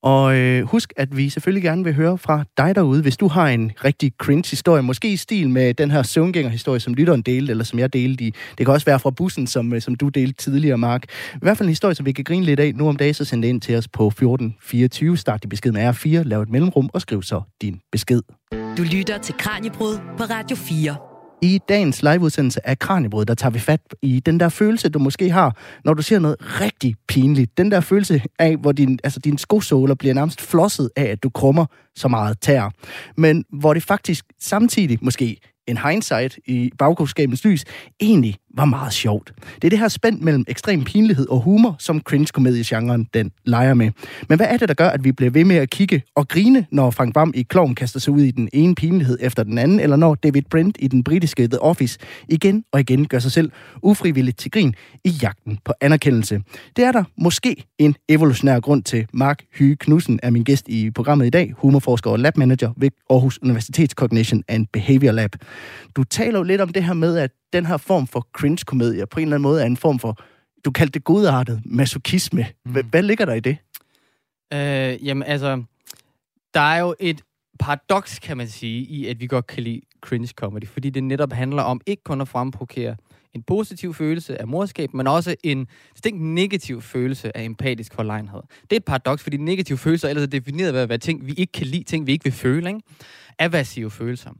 [0.02, 3.48] Og øh, husk, at vi selvfølgelig gerne vil høre fra dig derude, hvis du har
[3.48, 7.80] en rigtig cringe-historie, måske i stil med den her søvngænger-historie, som lytteren delte, eller som
[7.80, 8.34] jeg delte i.
[8.58, 11.04] Det kan også være fra bussen, som, øh, som du delte tidligere, Mark.
[11.36, 13.26] I hvert fald en historie, som vi kan grine lidt af nu om dagen, så
[13.26, 15.18] send det ind til os på 1424.
[15.18, 18.22] Start din besked med R4, lav et mellemrum og skriv så din besked.
[18.78, 21.07] Du lytter til Kranjebrud på Radio 4.
[21.42, 25.30] I dagens liveudsendelse af Kranjebrød, der tager vi fat i den der følelse, du måske
[25.30, 27.58] har, når du ser noget rigtig pinligt.
[27.58, 31.30] Den der følelse af, hvor din, altså dine skosåler bliver nærmest flosset af, at du
[31.30, 32.72] krummer så meget tær.
[33.18, 37.64] Men hvor det faktisk samtidig, måske en hindsight i bagklogskabens lys,
[38.00, 39.34] egentlig var meget sjovt.
[39.56, 43.92] Det er det her spænd mellem ekstrem pinlighed og humor, som cringe-komediegenren den leger med.
[44.30, 46.66] Men hvad er det, der gør, at vi bliver ved med at kigge og grine,
[46.72, 49.80] når Frank Vam i Kloven kaster sig ud i den ene pinlighed efter den anden,
[49.80, 53.52] eller når David Brent i den britiske The Office igen og igen gør sig selv
[53.84, 56.42] ufrivilligt til grin i jagten på anerkendelse?
[56.76, 59.08] Det er der måske en evolutionær grund til.
[59.14, 63.40] Mark Hyge Knudsen er min gæst i programmet i dag, humorforsker og labmanager ved Aarhus
[63.42, 65.36] Universitets Cognition and Behavior Lab.
[65.96, 69.20] Du taler jo lidt om det her med, at den her form for cringe-komedie på
[69.20, 70.18] en eller anden måde er en form for,
[70.66, 72.46] du kaldte det godartet masochisme.
[72.64, 73.58] Hvad, hvad ligger der i det?
[74.54, 75.64] Øh, jamen altså,
[76.54, 77.22] der er jo et
[77.60, 81.34] paradoks, kan man sige, i at vi godt kan lide cringe comedy, fordi det netop
[81.34, 82.96] handler om ikke kun at fremprovokere
[83.38, 88.42] en positiv følelse af morskab, men også en distinkt negativ følelse af empatisk forlegenhed.
[88.62, 91.28] Det er et paradoks, fordi negative følelser er ellers er defineret ved at være ting,
[91.28, 92.82] vi ikke kan lide, ting, vi ikke vil føle, ikke?
[93.40, 94.32] Aversive følelser.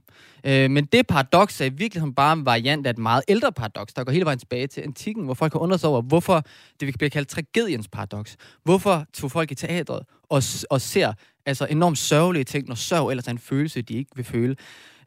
[0.44, 3.94] Øh, men det paradoks er i virkeligheden bare en variant af et meget ældre paradoks,
[3.94, 6.42] der går hele vejen tilbage til antikken, hvor folk har undret sig over, hvorfor
[6.80, 8.36] det vi bliver kaldt tragediens paradoks.
[8.64, 11.12] Hvorfor tog folk i teatret og, og ser
[11.46, 14.56] altså enormt sørgelige ting, når sørg ellers er en følelse, de ikke vil føle.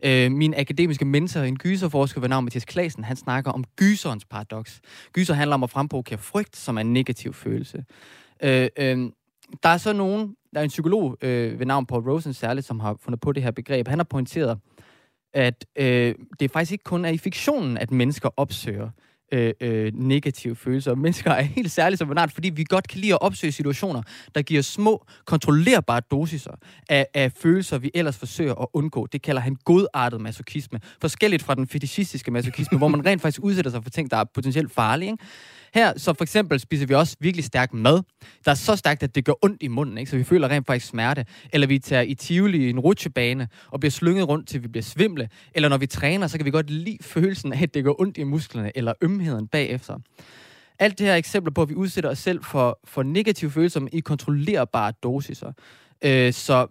[0.03, 4.81] Øh, min akademiske mentor, en gyserforsker ved navn Mathias Klasen, han snakker om gyserens paradoks.
[5.13, 7.85] Gyser handler om at fremprovokere frygt, som er en negativ følelse.
[8.43, 9.09] Øh, øh,
[9.63, 12.79] der er så nogen, der er en psykolog øh, ved navn Paul Rosen særligt, som
[12.79, 13.87] har fundet på det her begreb.
[13.87, 14.59] Han har pointeret,
[15.33, 18.89] at øh, det faktisk ikke kun er i fiktionen, at mennesker opsøger
[19.31, 20.95] øh, øh, negative følelser.
[20.95, 24.01] Mennesker er helt særligt som art, fordi vi godt kan lide at opsøge situationer,
[24.35, 26.51] der giver små, kontrollerbare dosiser
[26.89, 29.07] af, af følelser, vi ellers forsøger at undgå.
[29.07, 30.79] Det kalder han godartet masochisme.
[31.01, 34.23] Forskelligt fra den fetishistiske masochisme, hvor man rent faktisk udsætter sig for ting, der er
[34.23, 35.11] potentielt farlige.
[35.11, 35.23] Ikke?
[35.73, 38.01] Her, så for eksempel spiser vi også virkelig stærk mad,
[38.45, 40.11] der er så stærkt, at det gør ondt i munden, ikke?
[40.11, 41.25] så vi føler rent faktisk smerte.
[41.53, 44.83] Eller vi tager i Tivoli i en rutsjebane og bliver slynget rundt, til vi bliver
[44.83, 45.29] svimle.
[45.55, 48.17] Eller når vi træner, så kan vi godt lide følelsen af, at det gør ondt
[48.17, 49.97] i musklerne, eller ømheden bagefter.
[50.79, 53.87] Alt det her er eksempler på, at vi udsætter os selv for, for negative følelser
[53.91, 55.51] i kontrollerbare dosiser.
[56.03, 56.67] Øh, så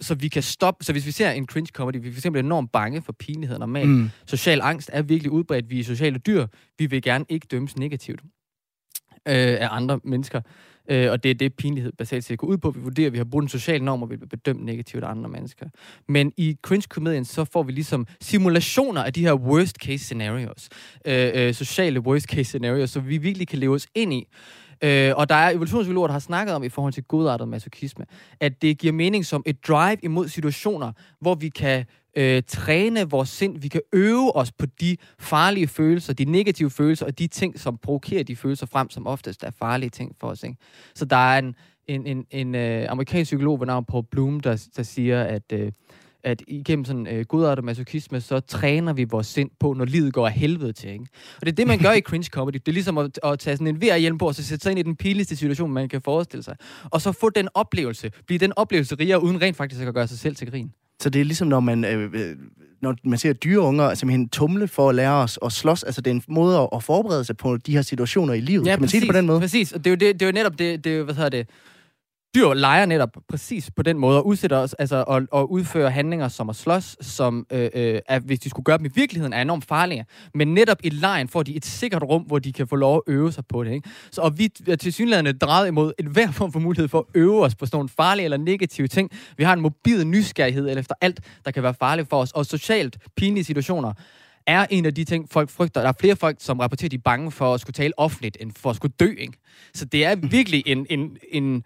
[0.00, 2.44] så vi kan stoppe, så hvis vi ser en cringe comedy, vi er for eksempel
[2.44, 3.88] enormt bange for pinlighed normalt.
[3.88, 4.10] Mm.
[4.26, 5.70] Social angst er virkelig udbredt.
[5.70, 6.46] Vi er sociale dyr.
[6.78, 8.20] Vi vil gerne ikke dømmes negativt
[9.28, 10.40] øh, af andre mennesker.
[10.88, 12.70] Øh, og det er det, pinlighed basalt set går ud på.
[12.70, 15.10] Vi vurderer, at vi har brugt en social norm, og vi bliver bedømt negativt af
[15.10, 15.66] andre mennesker.
[16.08, 20.68] Men i cringe-komedien, så får vi ligesom simulationer af de her worst case scenarios.
[21.06, 24.26] Øh, øh, sociale worst case scenarios, så vi virkelig kan leve os ind i.
[24.84, 28.04] Øh, og der er evolutionspsykologer, der har snakket om i forhold til godartet masochisme,
[28.40, 31.84] at det giver mening som et drive imod situationer, hvor vi kan
[32.16, 37.06] øh, træne vores sind, vi kan øve os på de farlige følelser, de negative følelser,
[37.06, 40.42] og de ting, som provokerer de følelser frem, som oftest er farlige ting for os.
[40.42, 40.56] Ikke?
[40.94, 41.54] Så der er en,
[41.88, 45.72] en, en, en øh, amerikansk psykolog ved navn Paul Bloom, der, der siger, at, øh,
[46.26, 50.26] at igennem sådan øh, godartet masochisme, så træner vi vores sind på, når livet går
[50.26, 50.90] af helvede til.
[50.90, 51.06] Ikke?
[51.36, 52.54] Og det er det, man gør i cringe comedy.
[52.54, 54.78] Det er ligesom at, at tage sådan en VR-hjelm på, og så sætte sig ind
[54.78, 56.56] i den pinligste situation, man kan forestille sig.
[56.84, 60.18] Og så få den oplevelse, blive den oplevelse rigere, uden rent faktisk at gøre sig
[60.18, 60.72] selv til grin.
[61.00, 62.36] Så det er ligesom, når man, øh, øh,
[62.82, 65.82] når man ser dyreunger simpelthen tumle for at lære os at slås.
[65.82, 68.64] Altså, det er en måde at, forberede sig på de her situationer i livet.
[68.66, 69.40] kan man sige det på den måde?
[69.40, 71.14] Præcis, og det er jo, det, det er jo netop det, det er jo, hvad
[71.14, 71.48] hedder det,
[72.36, 76.28] dyr leger netop præcis på den måde, og udsætter os, altså, og, og udfører handlinger
[76.28, 79.42] som at slås, som, øh, øh, er, hvis de skulle gøre dem i virkeligheden, er
[79.42, 80.06] enormt farlige.
[80.34, 83.12] Men netop i lejen får de et sikkert rum, hvor de kan få lov at
[83.12, 83.72] øve sig på det.
[83.72, 83.88] Ikke?
[84.10, 87.04] Så, og vi er til synligheden drejet imod en hver form for mulighed for at
[87.14, 89.10] øve os på sådan nogle farlige eller negative ting.
[89.36, 92.98] Vi har en mobil nysgerrighed efter alt, der kan være farligt for os, og socialt
[93.16, 93.92] pinlige situationer
[94.46, 95.80] er en af de ting, folk frygter.
[95.80, 98.52] Der er flere folk, som rapporterer, de er bange for at skulle tale offentligt, end
[98.56, 99.14] for at skulle dø.
[99.18, 99.32] Ikke?
[99.74, 101.64] Så det er virkelig en, en, en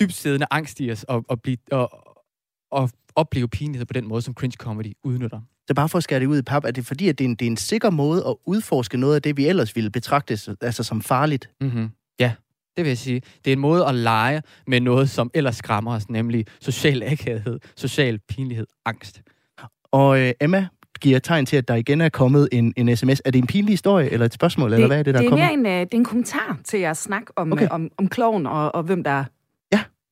[0.00, 1.90] dybsiddende angst i os, og, og, blive, og,
[2.70, 5.40] og opleve pinlighed på den måde, som cringe comedy udnytter.
[5.68, 7.28] Så bare for at skære det ud i pap, er det fordi, at det er,
[7.28, 10.38] en, det er en sikker måde at udforske noget af det, vi ellers ville betragte
[10.60, 11.50] altså som farligt?
[11.60, 11.88] Mm-hmm.
[12.20, 12.32] Ja,
[12.76, 13.22] det vil jeg sige.
[13.44, 17.60] Det er en måde at lege med noget, som ellers skræmmer os, nemlig social akavhed,
[17.76, 19.22] social pinlighed, angst.
[19.92, 20.66] Og øh, Emma
[21.00, 23.22] giver tegn til, at der igen er kommet en, en sms.
[23.24, 25.26] Er det en pinlig historie, eller et spørgsmål, det, eller hvad er det, der det
[25.26, 25.48] er kommet?
[25.48, 25.64] kommet?
[25.64, 27.64] Det er mere en, uh, det er en kommentar til jeres snak om, Okay.
[27.64, 27.74] okay.
[27.74, 29.24] om, om kloven og, og hvem der.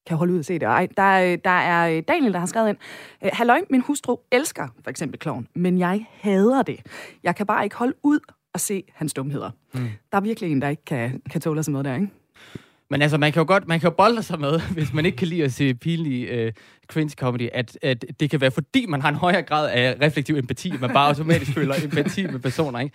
[0.06, 0.62] Kan holde ud og se det.
[0.62, 2.76] Ej, der, er- der er øh, Daniel, der har skrevet ind.
[3.24, 6.80] Øh, Halløj, min hustru elsker for eksempel kloven, men jeg hader det.
[7.22, 8.18] Jeg kan bare ikke holde ud
[8.54, 9.50] og se hans dumheder.
[9.74, 9.80] Mm.
[10.12, 12.08] Der er virkelig en, der ikke kan, kan tåle sådan noget der, ikke?
[12.90, 15.16] Men altså, man kan jo godt, man kan jo bolde sig med, hvis man ikke
[15.16, 16.52] kan lide at se pinlig øh,
[16.88, 20.36] cringe comedy, at, at det kan være, fordi man har en højere grad af reflektiv
[20.36, 22.94] empati, at man bare automatisk føler empati med personer, ikke?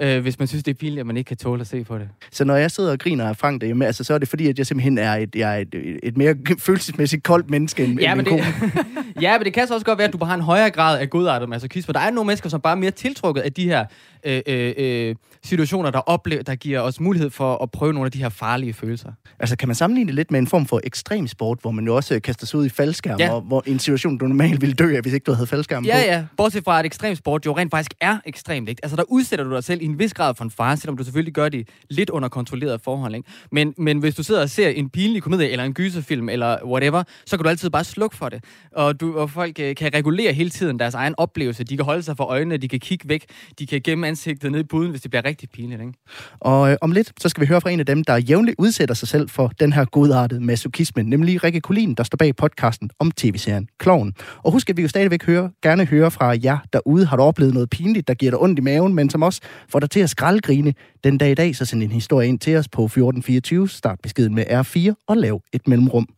[0.00, 1.98] Øh, hvis man synes, det er pinligt, at man ikke kan tåle at se på
[1.98, 2.08] det.
[2.32, 4.58] Så når jeg sidder og griner af Frank derhjemme, altså, så er det fordi, at
[4.58, 6.34] jeg simpelthen er et, jeg er et, et mere
[6.66, 8.84] følelsesmæssigt koldt menneske end, Ja, end men min det,
[9.22, 10.98] ja, men det kan så også godt være, at du bare har en højere grad
[11.00, 11.92] af godartet masochisme.
[11.92, 13.84] Der er nogle mennesker, som bare er mere tiltrukket af de her
[14.24, 18.12] øh, øh, øh, situationer, der, oplever, der giver os mulighed for at prøve nogle af
[18.12, 19.12] de her farlige følelser.
[19.38, 21.96] Altså, kan man sammenligne det lidt med en form for ekstrem sport, hvor man jo
[21.96, 23.25] også kaster sig ud i faldskærm, Ja.
[23.30, 25.82] Og hvor i en situation, du normalt ville dø af, hvis ikke du havde faldskærm
[25.82, 25.88] på?
[25.88, 26.24] Ja, ja.
[26.36, 28.68] Bortset fra, at ekstrem sport jo rent faktisk er ekstremt.
[28.68, 28.80] Ikke?
[28.84, 31.04] Altså, der udsætter du dig selv i en vis grad for en fare, selvom du
[31.04, 33.14] selvfølgelig gør det lidt under kontrolleret forhold.
[33.14, 33.28] Ikke?
[33.52, 37.02] Men, men hvis du sidder og ser en pinlig komedie, eller en gyserfilm, eller whatever,
[37.26, 38.44] så kan du altid bare slukke for det.
[38.72, 41.64] Og, du, og folk øh, kan regulere hele tiden deres egen oplevelse.
[41.64, 43.24] De kan holde sig for øjnene, de kan kigge væk,
[43.58, 45.80] de kan gemme ansigtet ned i buden, hvis det bliver rigtig pinligt.
[45.80, 45.92] Ikke?
[46.40, 48.94] Og øh, om lidt, så skal vi høre fra en af dem, der jævnligt udsætter
[48.94, 53.10] sig selv for den her godartede masochisme, nemlig Rikke Kulin, der står bag podcasten om
[53.16, 54.14] tv-serien Kloven.
[54.42, 57.06] Og husk, at vi jo stadigvæk høre, gerne høre fra jer derude.
[57.06, 59.80] Har du oplevet noget pinligt, der giver dig ondt i maven, men som også får
[59.80, 60.74] dig til at skraldgrine
[61.04, 63.68] den dag i dag, så send en historie ind til os på 1424.
[63.68, 66.08] Start beskeden med R4 og lav et mellemrum.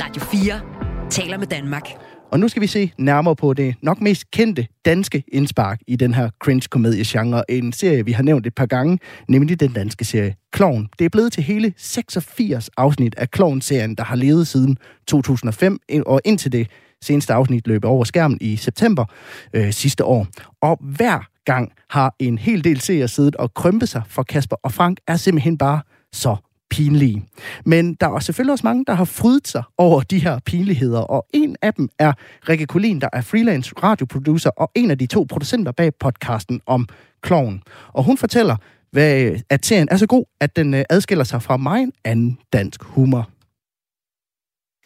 [0.00, 0.60] Radio 4
[1.10, 1.84] taler med Danmark.
[2.30, 6.14] Og nu skal vi se nærmere på det nok mest kendte danske indspark i den
[6.14, 7.50] her cringe-komediegenre.
[7.50, 10.88] En serie, vi har nævnt et par gange, nemlig den danske serie Klovn.
[10.98, 16.20] Det er blevet til hele 86 afsnit af Klovn-serien, der har levet siden 2005, og
[16.24, 16.68] indtil det
[17.02, 19.04] seneste afsnit løb over skærmen i september
[19.52, 20.26] øh, sidste år.
[20.62, 24.72] Og hver gang har en hel del seere siddet og krympet sig, for Kasper og
[24.72, 25.80] Frank er simpelthen bare
[26.12, 26.36] så
[26.70, 27.28] pinlige.
[27.64, 31.26] Men der er selvfølgelig også mange, der har frydet sig over de her pinligheder, og
[31.32, 32.12] en af dem er
[32.48, 36.88] Rikke Kulin, der er freelance radioproducer og en af de to producenter bag podcasten om
[37.20, 37.62] kloven.
[37.92, 38.56] Og hun fortæller,
[38.90, 42.82] hvad, at serien er så god, at den øh, adskiller sig fra meget anden dansk
[42.82, 43.30] humor.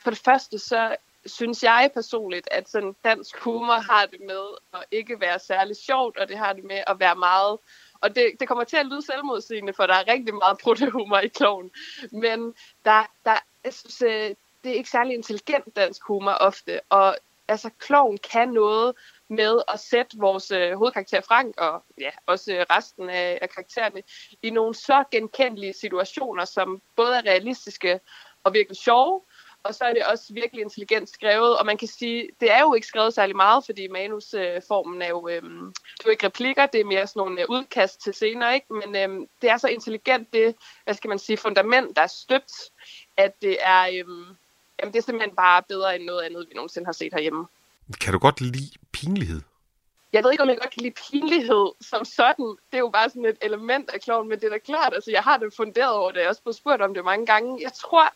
[0.04, 4.44] For det første, så synes jeg personligt, at sådan dansk humor har det med
[4.74, 7.58] at ikke være særlig sjovt, og det har det med at være meget...
[8.04, 11.28] Og det, det kommer til at lyde selvmodsigende, for der er rigtig meget protehumor i
[11.28, 11.70] kloven.
[12.12, 16.80] Men der, der, jeg synes, øh, det er ikke særlig intelligent dansk humor ofte.
[16.88, 17.16] Og
[17.48, 18.94] altså, kloven kan noget
[19.28, 24.02] med at sætte vores øh, hovedkarakter Frank, og ja, også øh, resten af, af karaktererne,
[24.42, 28.00] i nogle så genkendelige situationer, som både er realistiske
[28.44, 29.20] og virkelig sjove,
[29.64, 32.74] og så er det også virkelig intelligent skrevet, og man kan sige, det er jo
[32.74, 36.80] ikke skrevet særlig meget, fordi manusformen er jo, øhm, det er jo ikke replikker, det
[36.80, 38.66] er mere sådan nogle øh, udkast til scener, ikke?
[38.74, 42.52] men øhm, det er så intelligent, det, hvad skal man sige, fundament, der er støbt,
[43.16, 44.26] at det er, øhm,
[44.80, 47.46] jamen, det er simpelthen bare bedre end noget andet, vi nogensinde har set herhjemme.
[48.00, 49.40] Kan du godt lide pinlighed?
[50.12, 52.48] Jeg ved ikke, om jeg godt kan lide pinlighed som sådan.
[52.70, 55.10] Det er jo bare sådan et element af kloven, men det er da klart, altså
[55.10, 57.58] jeg har det funderet over det, jeg har også blevet spurgt om det mange gange.
[57.62, 58.12] Jeg tror,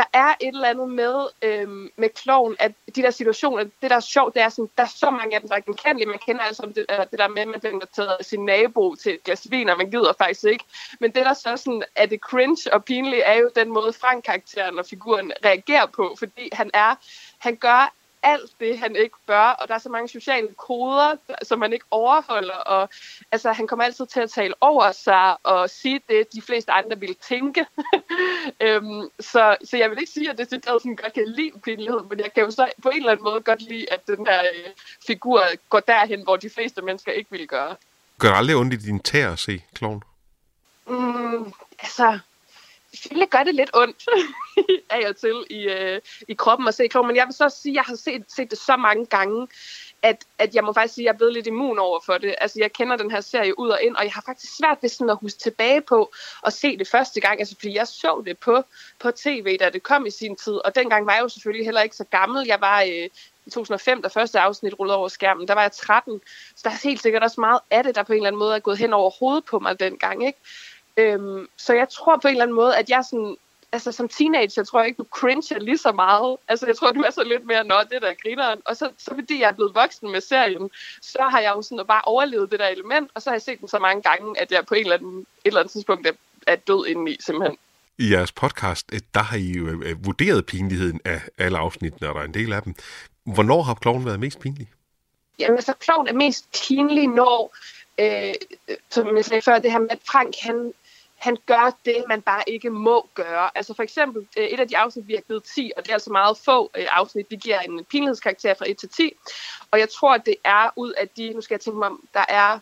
[0.00, 3.96] der er et eller andet med, øhm, med kloven, at de der situationer, det der
[3.96, 6.08] er sjovt, det er sådan, der er så mange af dem, der er genkendelige.
[6.08, 8.94] Man kender altså det, øh, det der med, at man bliver inviteret af sin nabo
[8.94, 10.64] til et glas vin, og man gider faktisk ikke.
[11.00, 14.78] Men det der så sådan, er det cringe og pinligt, er jo den måde Frank-karakteren
[14.78, 16.94] og figuren reagerer på, fordi han er,
[17.38, 21.62] han gør alt det, han ikke bør, og der er så mange sociale koder, som
[21.62, 22.88] han ikke overholder, og
[23.32, 27.00] altså, han kommer altid til at tale over sig og sige det, de fleste andre
[27.00, 27.66] ville tænke.
[28.60, 32.00] øhm, så, så jeg vil ikke sige, at det er sådan godt kan lide pinlighed,
[32.10, 34.40] men jeg kan jo så på en eller anden måde godt lide, at den her
[34.40, 34.70] øh,
[35.06, 37.76] figur går derhen, hvor de fleste mennesker ikke ville gøre.
[38.18, 40.02] Gør aldrig ondt i din tær at se kloven?
[40.86, 42.18] Mm, altså,
[42.94, 44.06] selvfølgelig gør det lidt ondt
[44.90, 47.72] af og til i, øh, i kroppen at se klog, men jeg vil så sige,
[47.72, 49.48] at jeg har set, set det så mange gange,
[50.02, 52.34] at, at jeg må faktisk sige, at jeg er blevet lidt immun over for det.
[52.38, 54.88] Altså, jeg kender den her serie ud og ind, og jeg har faktisk svært ved
[54.88, 56.10] sådan at huske tilbage på
[56.42, 58.62] og se det første gang, altså fordi jeg så det på,
[58.98, 61.82] på tv, da det kom i sin tid, og dengang var jeg jo selvfølgelig heller
[61.82, 62.46] ikke så gammel.
[62.46, 63.08] Jeg var øh,
[63.46, 66.20] i 2005, da første afsnit rullede over skærmen, der var jeg 13,
[66.56, 68.54] så der er helt sikkert også meget af det, der på en eller anden måde
[68.54, 70.38] er gået hen over hovedet på mig dengang, ikke?
[71.00, 73.36] Øhm, så jeg tror på en eller anden måde, at jeg sådan
[73.72, 76.36] altså som teenager, tror jeg ikke, du cringer lige så meget.
[76.48, 78.60] Altså jeg tror, du er så lidt mere, nå, det der grineren.
[78.64, 80.70] Og så, så fordi jeg er blevet voksen med serien,
[81.02, 83.60] så har jeg jo sådan bare overlevet det der element, og så har jeg set
[83.60, 86.12] den så mange gange, at jeg på en eller anden, et eller andet tidspunkt er,
[86.46, 87.58] er død indeni, simpelthen.
[87.98, 92.14] I jeres podcast, øh, der har I jo øh, vurderet pinligheden af alle afsnittene, og
[92.14, 92.74] der er en del af dem.
[93.24, 94.68] Hvornår har kloven været mest pinlig?
[95.38, 97.56] Jamen, altså, kloven er mest pinlig, når,
[97.98, 98.34] øh,
[98.90, 100.72] som jeg sagde før, det her med, at Frank, han,
[101.20, 103.50] han gør det, man bare ikke må gøre.
[103.54, 105.94] Altså for eksempel, øh, et af de afsnit, vi har givet 10, og det er
[105.94, 109.12] altså meget få øh, afsnit, vi giver en pinlighedskarakter fra 1 til 10.
[109.70, 112.24] Og jeg tror, det er ud af de, nu skal jeg tænke mig om, der
[112.28, 112.58] er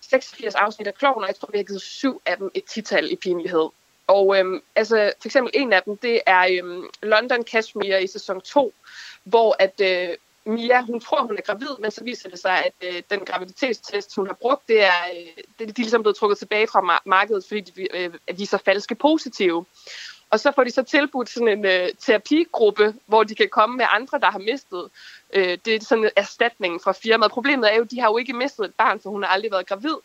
[0.00, 3.12] 86 afsnit af Kloven, og jeg tror, vi har givet syv af dem et tital
[3.12, 3.68] i pinlighed.
[4.06, 8.40] Og øhm, altså, for eksempel en af dem, det er øhm, London Cashmere i sæson
[8.40, 8.74] 2,
[9.24, 12.72] hvor at øh, Mia, hun tror, hun er gravid, men så viser det sig, at
[12.82, 16.66] øh, den graviditetstest, hun har brugt, det er, øh, det er ligesom blevet trukket tilbage
[16.66, 19.66] fra markedet, fordi de øh, viser falske positive.
[20.30, 23.86] Og så får de så tilbudt sådan en øh, terapigruppe, hvor de kan komme med
[23.90, 24.90] andre, der har mistet.
[25.32, 27.32] Øh, det er sådan en erstatning fra firmaet.
[27.32, 29.50] Problemet er jo, at de har jo ikke mistet et barn, for hun har aldrig
[29.50, 29.96] været gravid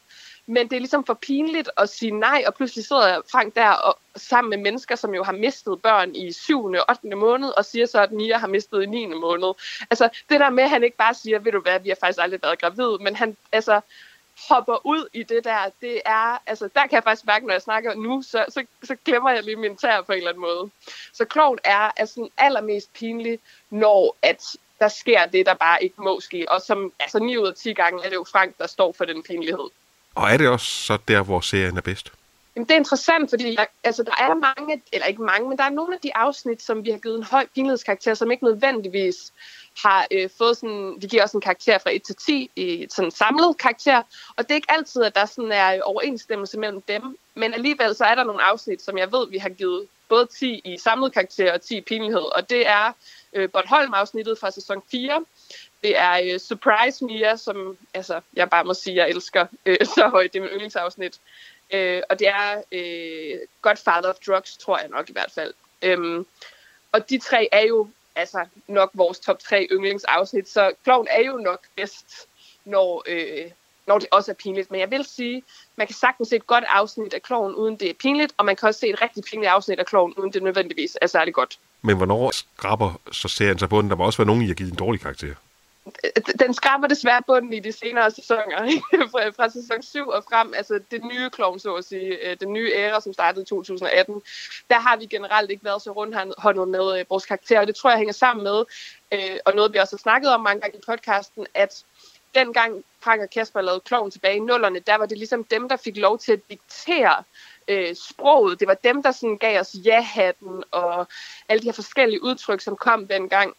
[0.45, 3.97] men det er ligesom for pinligt at sige nej, og pludselig sidder Frank der og,
[4.15, 6.63] sammen med mennesker, som jo har mistet børn i 7.
[6.65, 7.15] og 8.
[7.15, 9.06] måned, og siger så, at Mia har mistet i 9.
[9.06, 9.54] måned.
[9.89, 12.19] Altså, det der med, at han ikke bare siger, ved du hvad, vi har faktisk
[12.21, 13.82] aldrig været gravid, men han, altså,
[14.49, 17.62] hopper ud i det der, det er, altså der kan jeg faktisk mærke, når jeg
[17.62, 20.69] snakker nu, så, så, så glemmer jeg lige min tær på en eller anden måde.
[21.13, 24.43] Så klogt er altså allermest pinlig, når at
[24.80, 26.45] der sker det, der bare ikke må ske.
[26.49, 29.06] Og som altså 9 ud af 10 gange er det jo Frank, der står for
[29.06, 29.69] den pinlighed.
[30.15, 32.12] Og er det også så der, hvor serien er bedst?
[32.56, 35.63] Jamen, det er interessant, fordi jeg, altså, der er mange, eller ikke mange, men der
[35.63, 39.34] er nogle af de afsnit, som vi har givet en høj pinlighedskarakter, som ikke nødvendigvis
[39.84, 43.08] har øh, fået sådan, vi giver også en karakter fra 1 til 10 i sådan
[43.08, 44.04] en samlet karakter,
[44.36, 47.95] og det er ikke altid, at der sådan er øh, overensstemmelse mellem dem, men alligevel
[47.95, 51.13] så er der nogle afsnit, som jeg ved, vi har givet både 10 i samlet
[51.13, 52.91] karakter og 10 i pinlighed, og det er
[53.34, 55.26] øh, Bornholm-afsnittet fra sæson 4,
[55.84, 60.08] det er uh, Surprise Mia, som altså, jeg bare må sige, jeg elsker uh, så
[60.08, 60.34] højt.
[60.34, 61.20] Det er min yndlingsafsnit.
[61.74, 65.54] Uh, og det er uh, Godfather of Drugs, tror jeg nok i hvert fald.
[65.98, 66.28] Um,
[66.91, 71.38] og de tre er jo altså nok vores top tre yndlingsafsnit, så Kloven er jo
[71.38, 72.28] nok bedst,
[72.65, 73.52] når, øh,
[73.88, 74.72] når det også er pinligt.
[74.72, 75.44] Men jeg vil sige,
[75.76, 78.56] man kan sagtens se et godt afsnit af Kloven, uden det er pinligt, og man
[78.56, 81.60] kan også se et rigtig pinligt afsnit af Kloven, uden det nødvendigvis er særlig godt.
[81.82, 83.89] Men hvornår skraber så serien sig på den?
[83.89, 85.36] Der må også være nogen, I har givet en dårlig karakter
[85.86, 90.54] Øh, den skraber desværre bunden i de senere sæsoner, fra, fra sæson 7 og frem,
[90.54, 94.22] altså det nye klovn, så at sige, øh, den nye æra, som startede i 2018,
[94.70, 97.89] der har vi generelt ikke været så rundhåndet med øh, vores karakterer, og det tror
[97.89, 98.65] jeg hænger sammen med,
[99.46, 101.84] og noget vi også har snakket om mange gange i podcasten, at
[102.36, 105.78] dengang Frank og Kasper lavede klovn tilbage i nullerne, der var det ligesom dem, der
[105.78, 107.24] fik lov til at diktere
[107.67, 108.60] øh, sproget.
[108.60, 111.08] Det var dem, der sådan gav os ja-hatten og
[111.50, 113.54] alle de her forskellige udtryk, som kom dengang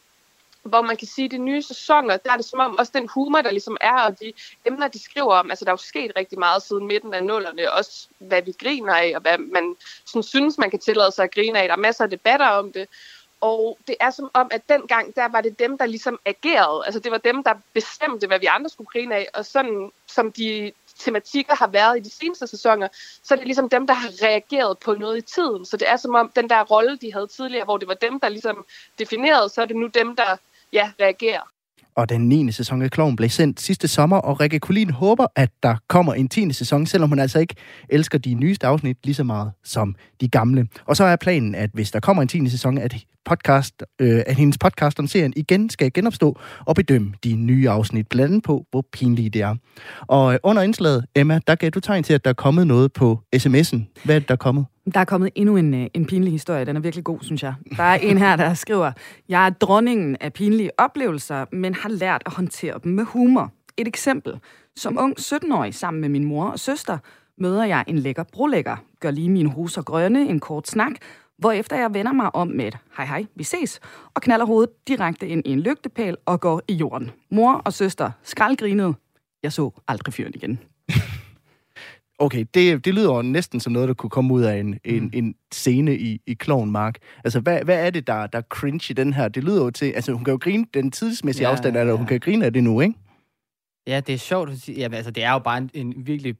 [0.62, 3.08] hvor man kan sige, at de nye sæsoner, der er det som om også den
[3.08, 4.32] humor, der ligesom er, og de
[4.64, 7.72] emner, de skriver om, altså der er jo sket rigtig meget siden midten af nullerne,
[7.72, 11.34] også hvad vi griner af, og hvad man sådan, synes, man kan tillade sig at
[11.34, 11.68] grine af.
[11.68, 12.88] Der er masser af debatter om det,
[13.40, 16.84] og det er som om, at dengang, der var det dem, der ligesom agerede.
[16.86, 20.32] Altså det var dem, der bestemte, hvad vi andre skulle grine af, og sådan som
[20.32, 22.88] de tematikker har været i de seneste sæsoner,
[23.22, 25.64] så er det ligesom dem, der har reageret på noget i tiden.
[25.66, 28.20] Så det er som om, den der rolle, de havde tidligere, hvor det var dem,
[28.20, 28.64] der ligesom
[28.98, 30.36] definerede, så er det nu dem, der
[30.72, 31.52] ja, reagerer.
[31.96, 32.52] Og den 9.
[32.52, 36.28] sæson af Kloven blev sendt sidste sommer, og Rikke Kulin håber, at der kommer en
[36.28, 36.52] 10.
[36.52, 37.54] sæson, selvom hun altså ikke
[37.88, 40.66] elsker de nyeste afsnit lige så meget som de gamle.
[40.86, 42.48] Og så er planen, at hvis der kommer en 10.
[42.48, 47.36] sæson, at, podcast, øh, at hendes podcast om serien igen skal genopstå og bedømme de
[47.36, 49.56] nye afsnit, blandt andet på, hvor pinlige det er.
[50.00, 52.92] Og øh, under indslaget, Emma, der gav du tegn til, at der er kommet noget
[52.92, 54.02] på sms'en.
[54.04, 54.64] Hvad er det, der er kommet?
[54.94, 56.64] Der er kommet endnu en, øh, en pinlig historie.
[56.64, 57.54] Den er virkelig god, synes jeg.
[57.76, 58.92] Der er en her, der skriver,
[59.28, 63.52] jeg er dronningen af pinlige oplevelser, men har lært at håndtere dem med humor.
[63.76, 64.40] Et eksempel.
[64.76, 66.98] Som ung 17-årig sammen med min mor og søster,
[67.38, 70.92] møder jeg en lækker brolægger, gør lige mine hoser grønne, en kort snak,
[71.38, 73.80] hvorefter jeg vender mig om med et hej hej, vi ses,
[74.14, 77.10] og knaller hovedet direkte ind i en lygtepæl og går i jorden.
[77.30, 78.94] Mor og søster skraldgrinede.
[79.42, 80.58] Jeg så aldrig fyren igen.
[82.22, 85.02] Okay, det, det lyder jo næsten som noget, der kunne komme ud af en, en,
[85.02, 85.10] mm.
[85.12, 86.98] en scene i, i Mark.
[87.24, 89.28] Altså, hvad, hvad er det, der, der er cringe i den her?
[89.28, 89.86] Det lyder jo til...
[89.86, 91.96] Altså, hun kan jo grine den tidsmæssige ja, afstand, eller ja.
[91.96, 92.94] hun kan grine af det nu, ikke?
[93.86, 94.78] Ja, det er sjovt at sige.
[94.78, 96.34] Jamen, altså, det er jo bare en, en virkelig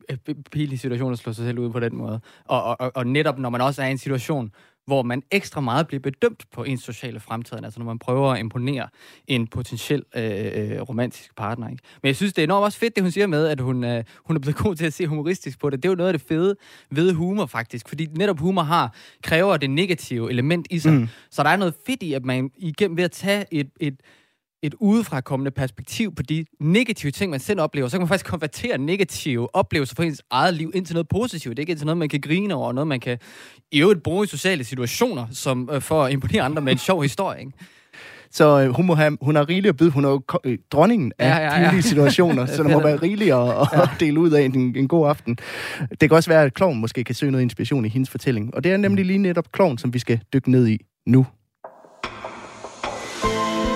[0.52, 2.20] pinlig situation at slå sig selv ud på den måde.
[2.44, 4.52] Og, og, og netop når man også er i en situation,
[4.86, 8.40] hvor man ekstra meget bliver bedømt på ens sociale fremtiden, altså når man prøver at
[8.40, 8.88] imponere
[9.26, 10.24] en potentiel øh,
[10.54, 11.68] øh, romantisk partner.
[11.68, 11.82] Ikke?
[12.02, 14.04] Men jeg synes, det er enormt også fedt, det hun siger med, at hun, øh,
[14.24, 15.82] hun er blevet god til at se humoristisk på det.
[15.82, 16.56] Det er jo noget af det fede
[16.90, 20.92] ved humor, faktisk, fordi netop humor har, kræver det negative element i sig.
[20.92, 21.08] Mm.
[21.30, 23.94] Så der er noget fedt i, at man igennem ved at tage et, et
[24.62, 28.78] et udefrakommende perspektiv på de negative ting, man selv oplever, så kan man faktisk konvertere
[28.78, 31.56] negative oplevelser for ens eget liv ind til noget positivt.
[31.56, 33.18] Det er ikke til noget, man kan grine over, noget, man kan
[33.72, 37.02] i øvrigt bruge i sociale situationer, som øh, for at imponere andre med en sjov
[37.02, 37.40] historie.
[37.40, 37.52] Ikke?
[38.30, 39.90] Så øh, hun, må have, hun har rigeligt at byde.
[39.90, 41.80] Hun er jo øh, dronningen af Ja, ja, ja.
[41.80, 45.38] situationer, så der må være rigeligt at, at dele ud af en, en god aften.
[45.90, 48.54] Det kan også være, at Kloven måske kan søge noget inspiration i hendes fortælling.
[48.54, 51.26] Og det er nemlig lige netop Kloven, som vi skal dykke ned i nu.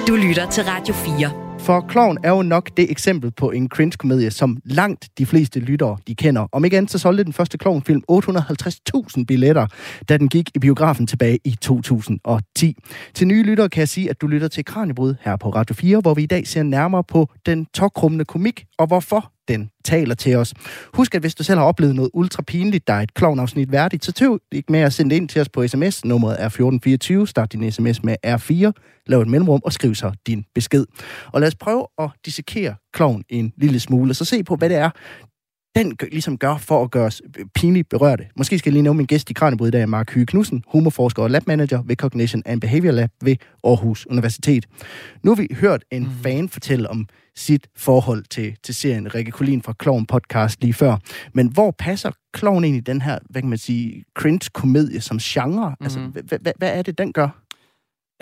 [0.07, 1.47] Du lytter til Radio 4.
[1.61, 5.99] For Kloven er jo nok det eksempel på en cringe-komedie, som langt de fleste lyttere
[6.07, 6.47] de kender.
[6.53, 9.67] Om ikke andet, så solgte den første Kloven-film 850.000 billetter,
[10.09, 12.77] da den gik i biografen tilbage i 2010.
[13.15, 16.01] Til nye lyttere kan jeg sige, at du lytter til Kranjebrud her på Radio 4,
[16.01, 20.37] hvor vi i dag ser nærmere på den tokrummende komik, og hvorfor den taler til
[20.37, 20.55] os.
[20.95, 24.05] Husk, at hvis du selv har oplevet noget ultra pinligt, der er et klovnafsnit værdigt,
[24.05, 26.05] så tøv ikke med at sende det ind til os på sms.
[26.05, 27.29] Nummeret er 1424.
[27.29, 28.72] Start din sms med R4.
[29.07, 30.87] Lav et mellemrum og skriv så din besked.
[31.33, 34.68] Og lad os prøve at dissekere kloven en lille smule, og så se på, hvad
[34.68, 34.91] det er,
[35.77, 37.22] den gør, ligesom gør for at gøre os
[37.55, 38.27] pinligt berørte.
[38.37, 41.22] Måske skal jeg lige nævne min gæst i Kranjebrud i dag, Mark Hyge Knudsen, humorforsker
[41.22, 44.66] og labmanager ved Cognition and Behavior Lab ved Aarhus Universitet.
[45.22, 46.11] Nu har vi hørt en mm.
[46.22, 47.07] fan fortælle om
[47.37, 50.97] sit forhold til, til serien Rikke Kolin fra Kloven Podcast lige før.
[51.32, 55.76] Men hvor passer Kloven ind i den her, hvad kan man sige, cringe-komedie som genre?
[55.80, 55.84] Mm.
[55.84, 56.01] Altså,
[56.59, 57.28] hvad, er det, den gør?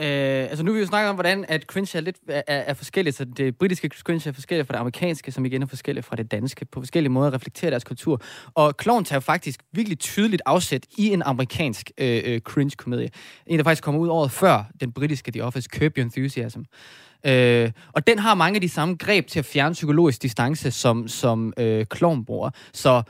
[0.01, 0.07] Øh,
[0.51, 3.17] altså nu vil vi jo snakke om, hvordan at cringe er lidt er, er forskelligt.
[3.17, 6.31] Så det britiske cringe er forskelligt fra det amerikanske, som igen er forskelligt fra det
[6.31, 6.65] danske.
[6.65, 8.21] På forskellige måder reflekterer deres kultur.
[8.55, 13.11] Og Clown tager faktisk virkelig tydeligt afsæt i en amerikansk øh, øh, cringe-komedie.
[13.47, 16.61] En, der faktisk kommer ud året før den britiske The Office, Curb Your Enthusiasm.
[17.27, 21.09] Øh, og den har mange af de samme greb til at fjerne psykologisk distance, som,
[21.09, 22.51] som øh, Klovn bruger.
[22.73, 23.03] Så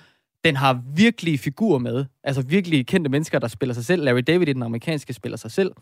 [0.44, 2.04] den har virkelig figurer med.
[2.24, 4.04] Altså virkelig kendte mennesker, der spiller sig selv.
[4.04, 5.72] Larry David i den amerikanske spiller sig selv.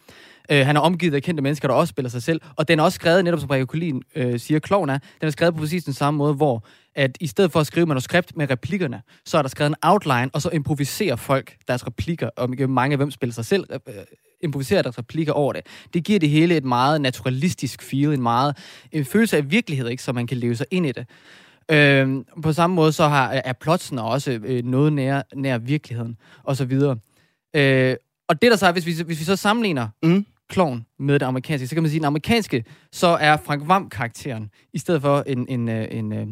[0.51, 2.41] Øh, han er omgivet af kendte mennesker, der også spiller sig selv.
[2.57, 5.31] Og den er også skrevet, netop som Rikke Collin øh, siger, Kloven er, den er
[5.31, 6.65] skrevet på præcis den samme måde, hvor
[6.95, 10.31] at i stedet for at skrive manuskript med replikkerne, så er der skrevet en outline,
[10.33, 14.05] og så improviserer folk deres replikker, og mange af hvem spiller sig selv, øh, øh
[14.43, 15.67] improviserer deres replikker over det.
[15.95, 18.57] Det giver det hele et meget naturalistisk feel, en meget
[18.93, 21.07] en følelse af virkelighed, ikke, så man kan leve sig ind i det.
[21.71, 26.57] Øhm, på samme måde så har, er plotsene også øh, noget nær, nær virkeligheden, og
[26.57, 26.97] så videre.
[27.57, 27.97] Øh,
[28.29, 30.27] og det der så er, hvis vi, hvis vi så sammenligner mm.
[30.49, 34.51] Kloven med det amerikanske, så kan man sige, at den amerikanske, så er Frank Vam-karakteren,
[34.73, 36.27] i stedet for en, en, en, en, øh,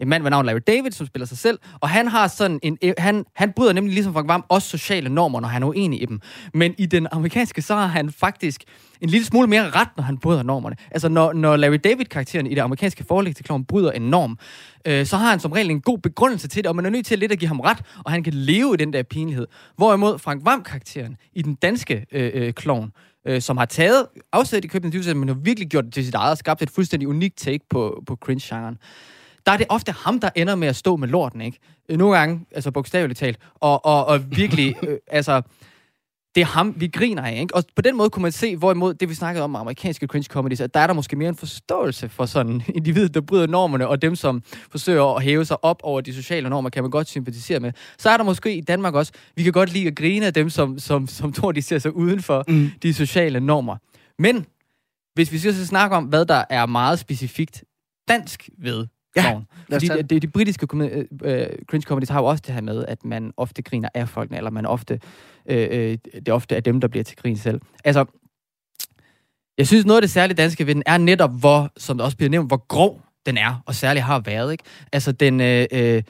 [0.00, 2.78] en mand ved navn Larry David, som spiller sig selv, og han har sådan en,
[2.84, 6.02] e- han, han bryder nemlig ligesom Frank Vam også sociale normer, når han er uenig
[6.02, 6.20] i dem.
[6.54, 8.64] Men i den amerikanske, så har han faktisk
[9.00, 10.76] en lille smule mere ret, når han bryder normerne.
[10.90, 14.38] Altså, når, når Larry David-karakteren i det amerikanske forlæg til Kloven bryder en norm,
[14.86, 17.06] øh, så har han som regel en god begrundelse til det, og man er nødt
[17.06, 19.46] til lidt at give ham ret, og han kan leve i den der pinlighed.
[19.76, 22.92] Hvorimod Frank Vam-karakteren i den danske øh, øh, Kloven,
[23.26, 26.30] øh, som har taget afsæt i København men har virkelig gjort det til sit eget,
[26.30, 28.78] og skabt et fuldstændig unikt take på, på cringe-genren
[29.46, 31.58] der er det ofte ham, der ender med at stå med lorten, ikke?
[31.88, 35.42] Nogle gange, altså bogstaveligt talt, og, og, og virkelig, øh, altså,
[36.34, 37.54] det er ham, vi griner af, ikke?
[37.54, 40.60] Og på den måde kunne man se, hvorimod det, vi snakkede om amerikanske cringe comedies,
[40.60, 44.02] at der er der måske mere en forståelse for sådan individet, der bryder normerne, og
[44.02, 47.60] dem, som forsøger at hæve sig op over de sociale normer, kan man godt sympatisere
[47.60, 47.72] med.
[47.98, 50.50] Så er der måske i Danmark også, vi kan godt lide at grine af dem,
[50.50, 52.70] som, som, som tror, de ser sig uden for mm.
[52.82, 53.76] de sociale normer.
[54.18, 54.46] Men
[55.14, 57.64] hvis vi så snakke om, hvad der er meget specifikt
[58.08, 58.86] dansk ved
[59.16, 59.40] Ja,
[59.72, 62.84] Fordi det, det, de britiske øh, øh, cringe comedies har jo også det her med,
[62.88, 65.00] at man ofte griner af folkene, eller man ofte,
[65.46, 67.60] øh, øh, det ofte er dem, der bliver til grin selv.
[67.84, 68.04] Altså,
[69.58, 72.16] jeg synes, noget af det særlige danske ved den er netop, hvor, som det også
[72.16, 74.52] bliver nævnt, hvor grov den er, og særligt har været.
[74.52, 74.64] Ikke?
[74.92, 75.40] Altså, den...
[75.40, 76.02] Øh, øh,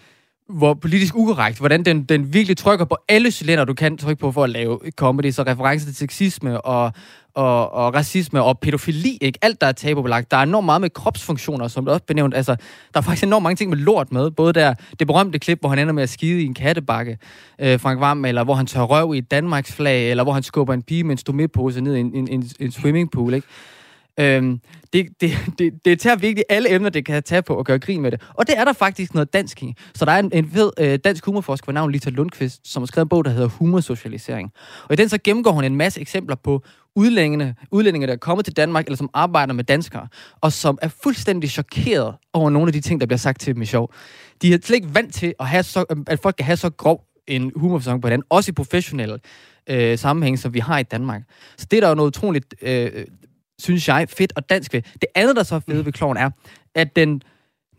[0.49, 4.33] hvor politisk ukorrekt, hvordan den, den virkelig trykker på alle cylinder, du kan trykke på
[4.33, 6.93] for at lave comedy, så referencer til sexisme og,
[7.35, 9.39] og, og racisme og pædofili, ikke?
[9.43, 10.31] Alt, der er tabubelagt.
[10.31, 12.35] Der er enormt meget med kropsfunktioner, som det også benævnt.
[12.35, 12.57] Altså,
[12.95, 14.31] der er faktisk enormt mange ting med lort med.
[14.31, 17.19] Både der, det berømte klip, hvor han ender med at skide i en kattebakke,
[17.59, 20.43] øh, Frank Vam, eller hvor han tør røv i et Danmarks flag, eller hvor han
[20.43, 23.47] skubber en pige med en stomipose ned i en, en, en, en swimmingpool, ikke?
[24.21, 24.61] Øhm,
[24.93, 28.01] det, det, det, det tager virkelig alle emner, det kan tage på og gøre grin
[28.01, 28.23] med det.
[28.35, 29.75] Og det er der faktisk noget dansk i.
[29.95, 32.87] Så der er en, en fed øh, dansk humorforsker ved navn Lita Lundqvist, som har
[32.87, 34.53] skrevet en bog, der hedder Humorsocialisering.
[34.85, 36.63] Og i den så gennemgår hun en masse eksempler på
[36.97, 40.09] udlændinge, udlændinge, der er kommet til Danmark, eller som arbejder med danskere,
[40.41, 43.63] og som er fuldstændig chokeret over nogle af de ting, der bliver sagt til dem
[43.63, 43.93] i sjov.
[44.43, 47.05] De er slet ikke vant til, at, have så, at folk kan have så grov
[47.27, 49.19] en humorfacon på den, også i professionelle
[49.67, 51.23] øh, sammenhæng, som vi har i Danmark.
[51.57, 53.05] Så det er der jo noget utroligt, øh,
[53.61, 54.83] synes jeg, fedt og dansk ved.
[54.83, 56.31] Det andet, der så er fedt ved kloven, er,
[56.75, 57.23] at den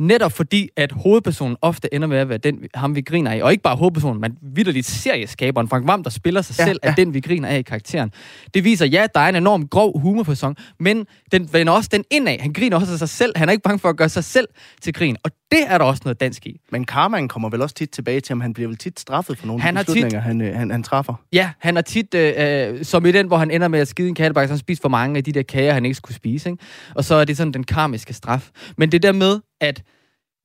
[0.01, 3.43] netop fordi, at hovedpersonen ofte ender med at være den, ham vi griner af.
[3.43, 6.89] Og ikke bare hovedpersonen, men vidderligt serieskaberen Frank Vam, der spiller sig ja, selv, ja.
[6.89, 8.11] er den, vi griner af i karakteren.
[8.53, 12.39] Det viser, ja, der er en enorm grov humorfasong, men den vender også den indad.
[12.39, 13.33] Han griner også af sig selv.
[13.35, 14.47] Han er ikke bange for at gøre sig selv
[14.81, 15.17] til grin.
[15.23, 16.59] Og det er der også noget dansk i.
[16.71, 18.41] Men karmaen kommer vel også tit tilbage til ham.
[18.41, 20.71] Han bliver vel tit straffet for nogle han af de beslutninger, tit, han, øh, han,
[20.71, 21.13] han træffer.
[21.33, 24.07] Ja, han er tit, øh, øh, som i den, hvor han ender med at skide
[24.07, 26.49] en kattebakke, så han spiser for mange af de der kager, han ikke skulle spise.
[26.49, 26.63] Ikke?
[26.95, 28.49] Og så er det sådan den karmiske straf.
[28.77, 29.83] Men det der med, at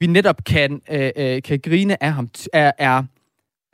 [0.01, 3.03] vi netop kan, øh, øh, kan grine af ham, er, er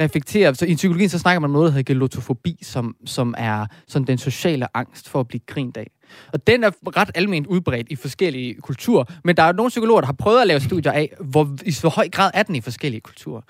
[0.01, 0.55] reflektere.
[0.55, 4.07] Så i psykologien så snakker man om noget, der hedder gelotofobi, som, som er sådan
[4.07, 5.91] den sociale angst for at blive grint af.
[6.33, 10.07] Og den er ret almindeligt udbredt i forskellige kulturer, men der er nogle psykologer, der
[10.07, 13.01] har prøvet at lave studier af, hvor, i hvor høj grad er den i forskellige
[13.01, 13.41] kulturer.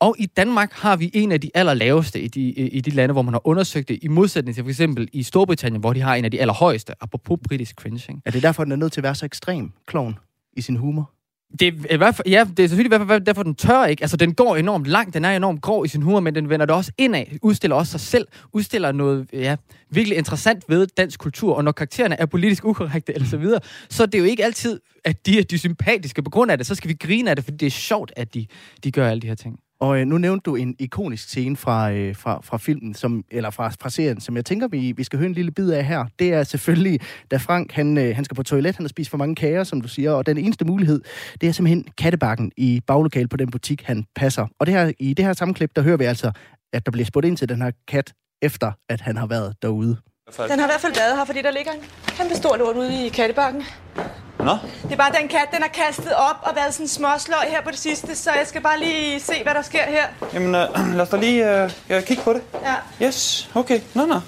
[0.00, 3.22] Og i Danmark har vi en af de allerlaveste i de, i de lande, hvor
[3.22, 6.24] man har undersøgt det, i modsætning til for eksempel i Storbritannien, hvor de har en
[6.24, 8.22] af de allerhøjeste, apropos britisk cringing.
[8.24, 10.18] Er det derfor, den er nødt til at være så ekstrem, klovn,
[10.52, 11.15] i sin humor?
[11.60, 13.84] Det er, i hvert fald, ja, det er selvfølgelig i hvert fald derfor, den tør
[13.84, 14.02] ikke.
[14.02, 16.66] Altså, den går enormt langt, den er enormt grov i sin humor, men den vender
[16.66, 19.56] det også indad, udstiller også sig selv, udstiller noget ja,
[19.90, 24.02] virkelig interessant ved dansk kultur, og når karaktererne er politisk ukorrekte eller så videre, så
[24.02, 26.66] er det jo ikke altid, at de er de sympatiske på grund af det.
[26.66, 28.46] Så skal vi grine af det, fordi det er sjovt, at de,
[28.84, 29.58] de gør alle de her ting.
[29.80, 33.50] Og øh, nu nævnte du en ikonisk scene fra, øh, fra, fra filmen, som, eller
[33.50, 36.04] fra, fra serien, som jeg tænker, vi, vi skal høre en lille bid af her.
[36.18, 37.00] Det er selvfølgelig,
[37.30, 39.80] da Frank han, øh, han skal på toilet, han har spist for mange kager, som
[39.80, 41.00] du siger, og den eneste mulighed,
[41.40, 44.46] det er simpelthen kattebakken i baglokalet på den butik, han passer.
[44.58, 46.32] Og det her, i det her samme klip, der hører vi altså,
[46.72, 48.12] at der bliver spurgt ind til den her kat,
[48.42, 49.96] efter at han har været derude.
[50.26, 53.06] Den har i hvert fald været her, fordi der ligger en kæmpe stor lort ude
[53.06, 53.62] i kattebakken.
[54.46, 54.56] Nå?
[54.82, 57.70] Det er bare den kat, den har kastet op og været sådan småsløj her på
[57.70, 60.06] det sidste, så jeg skal bare lige se, hvad der sker her.
[60.34, 62.42] Jamen, øh, lad os da lige øh, kigge på det.
[62.62, 63.06] Ja.
[63.06, 63.80] Yes, okay.
[63.94, 64.20] Nå, nå.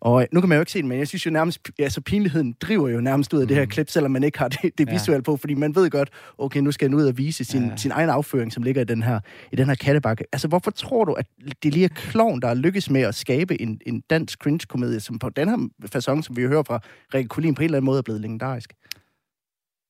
[0.00, 2.00] Og øh, nu kan man jo ikke se det, men jeg synes jo nærmest, altså
[2.00, 3.48] pinligheden driver jo nærmest ud af mm.
[3.48, 6.08] det her klip, selvom man ikke har det, det visuelle på, fordi man ved godt,
[6.38, 7.76] okay, nu skal han ud og vise sin, ja.
[7.76, 9.20] sin egen afføring, som ligger i den her,
[9.52, 10.24] i den her kattebakke.
[10.32, 11.26] Altså, hvorfor tror du, at
[11.62, 15.18] det lige er klovn, der er lykkes med at skabe en, en dansk cringe-komedie, som
[15.18, 15.56] på den her
[15.94, 16.80] façon, som vi jo hører fra
[17.14, 18.72] Rikke Kulin, på en eller anden måde er blevet legendarisk?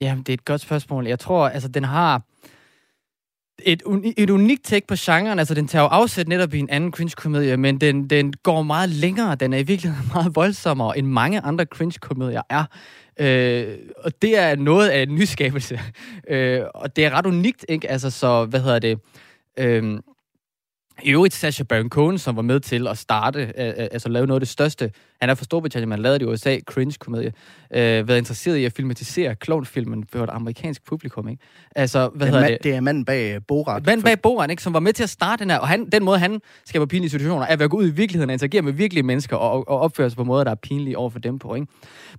[0.00, 1.06] Ja, det er et godt spørgsmål.
[1.06, 2.22] Jeg tror, altså, den har
[3.58, 3.82] et,
[4.16, 5.38] et unikt take på genren.
[5.38, 8.88] Altså, den tager jo afsæt netop i en anden cringe-komedie, men den, den går meget
[8.88, 9.34] længere.
[9.34, 12.64] Den er i virkeligheden meget voldsommere, end mange andre cringe-komedier er.
[13.20, 15.80] Øh, og det er noget af en nyskabelse.
[16.28, 17.90] Øh, og det er ret unikt, ikke?
[17.90, 18.98] Altså, så, hvad hedder det...
[19.58, 20.00] Øh,
[21.02, 24.26] i øvrigt Sasha Baron Cohen, som var med til at starte, øh, øh altså lave
[24.26, 24.92] noget af det største.
[25.20, 27.32] Han er fra Storbritannien, man lavede det i USA, cringe-komedie.
[27.74, 31.42] Øh, været interesseret i at filmatisere klovnfilmen for et amerikansk publikum, ikke?
[31.76, 32.58] Altså, hvad hedder det?
[32.62, 33.86] Det er manden bag Borat.
[33.86, 34.62] Manden bag Borat, ikke?
[34.62, 35.58] Som var med til at starte den her.
[35.58, 38.30] Og han, den måde, han skaber pinlige situationer, er ved at gå ud i virkeligheden
[38.30, 41.10] og interagere med virkelige mennesker og, og opføre sig på måder, der er pinlige over
[41.10, 41.66] for dem på, ikke?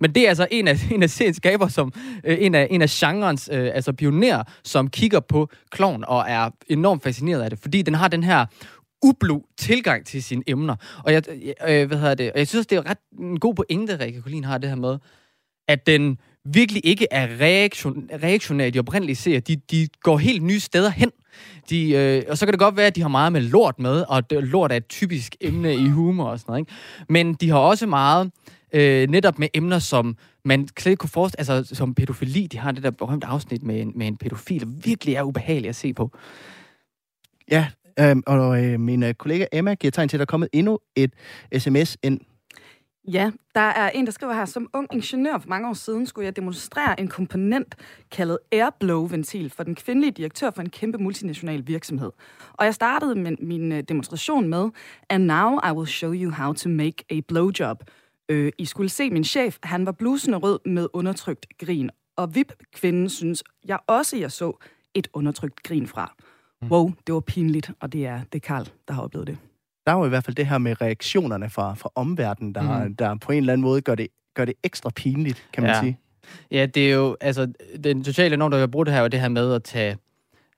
[0.00, 1.92] Men det er altså en af, en af seriens skaber, som
[2.24, 6.50] øh, en, af, en af genrens øh, altså pionerer, som kigger på klovn og er
[6.68, 8.46] enormt fascineret af det, fordi den har den her
[9.02, 10.76] ublu tilgang til sine emner.
[11.04, 11.22] Og jeg,
[11.68, 12.32] øh, hvad hedder det?
[12.32, 14.98] Og jeg synes, det er ret en god pointe, Rikke Kolin har det her med,
[15.68, 19.40] at den virkelig ikke er reaktion, reaktionære, de oprindelige serier.
[19.40, 21.10] De, de går helt nye steder hen.
[21.70, 24.04] De, øh, og så kan det godt være, at de har meget med lort med,
[24.08, 26.60] og det, lort er et typisk emne i humor og sådan noget.
[26.60, 26.72] Ikke?
[27.08, 28.30] Men de har også meget
[28.72, 32.46] øh, netop med emner, som man slet ikke kunne forestille, altså som pædofili.
[32.46, 35.68] De har det der berømte afsnit med en, med en pædofil, der virkelig er ubehageligt
[35.68, 36.10] at se på.
[37.50, 37.66] Ja,
[38.00, 40.78] Øhm, og øh, min øh, kollega Emma giver tegn til, at der er kommet endnu
[40.96, 41.14] et
[41.58, 42.20] sms ind.
[43.12, 46.26] Ja, der er en, der skriver her, som ung ingeniør for mange år siden skulle
[46.26, 47.74] jeg demonstrere en komponent
[48.10, 52.10] kaldet Airblow-ventil for den kvindelige direktør for en kæmpe multinational virksomhed.
[52.52, 54.70] Og jeg startede min, min demonstration med,
[55.10, 57.78] and now I will show you how to make a blowjob.
[58.28, 61.90] Øh, I skulle se min chef, han var blusende rød med undertrykt grin.
[62.16, 66.14] Og VIP-kvinden synes jeg også, jeg så et undertrykt grin fra.
[66.62, 66.70] Mm.
[66.70, 69.38] Wow, det var pinligt, og det er, det er Karl, der har oplevet det.
[69.86, 72.96] Der er jo i hvert fald det her med reaktionerne fra, fra omverdenen, der, mm.
[72.96, 75.80] der på en eller anden måde gør det, gør det ekstra pinligt, kan man ja.
[75.80, 75.98] sige.
[76.50, 77.52] Ja, det er jo, altså,
[77.84, 79.96] den sociale norm, der har brugt det her, er det her med at tage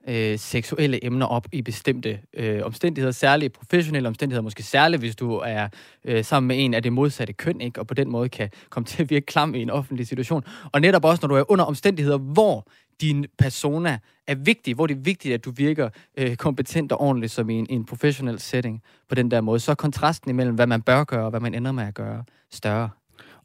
[0.07, 5.35] øh, seksuelle emner op i bestemte øh, omstændigheder, særlige professionelle omstændigheder, måske særligt, hvis du
[5.35, 5.67] er
[6.05, 7.79] øh, sammen med en af det modsatte køn, ikke?
[7.79, 10.43] og på den måde kan komme til at virke klam i en offentlig situation.
[10.71, 12.67] Og netop også, når du er under omstændigheder, hvor
[13.01, 17.31] din persona er vigtig, hvor det er vigtigt, at du virker øh, kompetent og ordentligt
[17.31, 20.67] som i en, en professionel setting på den der måde, så er kontrasten imellem, hvad
[20.67, 22.89] man bør gøre og hvad man ender med at gøre, større.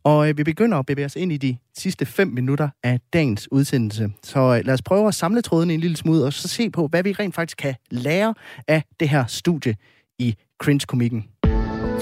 [0.04, 3.52] Og øh, vi begynder at bevæge os ind i de sidste fem minutter af dagens
[3.52, 4.11] udsendelse.
[4.22, 6.86] Så øh, lad os prøve at samle trådene en lille smule, og så se på,
[6.86, 8.34] hvad vi rent faktisk kan lære
[8.68, 9.76] af det her studie
[10.18, 11.28] i cringe-komikken.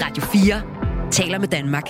[0.01, 1.83] Radio 4 taler med Danmark.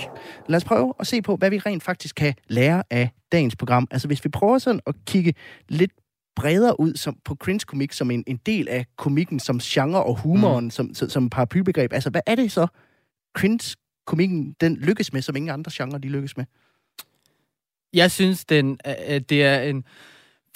[0.48, 3.88] Lad os prøve at se på, hvad vi rent faktisk kan lære af dagens program.
[3.90, 5.34] Altså hvis vi prøver sådan at kigge
[5.68, 5.92] lidt
[6.36, 10.64] bredere ud som, på cringe-komik som en, en del af komikken, som genre og humoren,
[10.64, 10.70] mm.
[10.70, 11.92] som, som, som paraplybegreb.
[11.92, 12.66] Altså hvad er det så,
[13.38, 16.44] cringe-komikken den lykkes med, som ingen andre genre de lykkes med?
[17.92, 19.84] Jeg synes, den, at det er en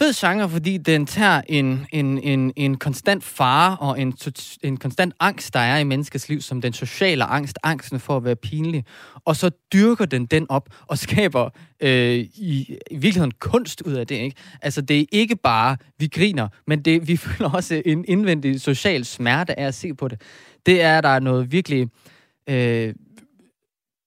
[0.01, 4.14] fed genre, fordi den tager en, en, en, en konstant fare og en,
[4.62, 8.24] en konstant angst, der er i menneskets liv, som den sociale angst, angsten for at
[8.24, 8.84] være pinlig,
[9.24, 14.07] og så dyrker den den op og skaber øh, i, i virkeligheden kunst ud af
[14.07, 14.14] det.
[14.14, 14.36] Ikke?
[14.62, 19.05] Altså, det er ikke bare, vi griner, men det, vi føler også en indvendig social
[19.05, 20.20] smerte af at se på det.
[20.66, 21.88] Det er, der er noget virkelig...
[22.48, 22.94] Øh,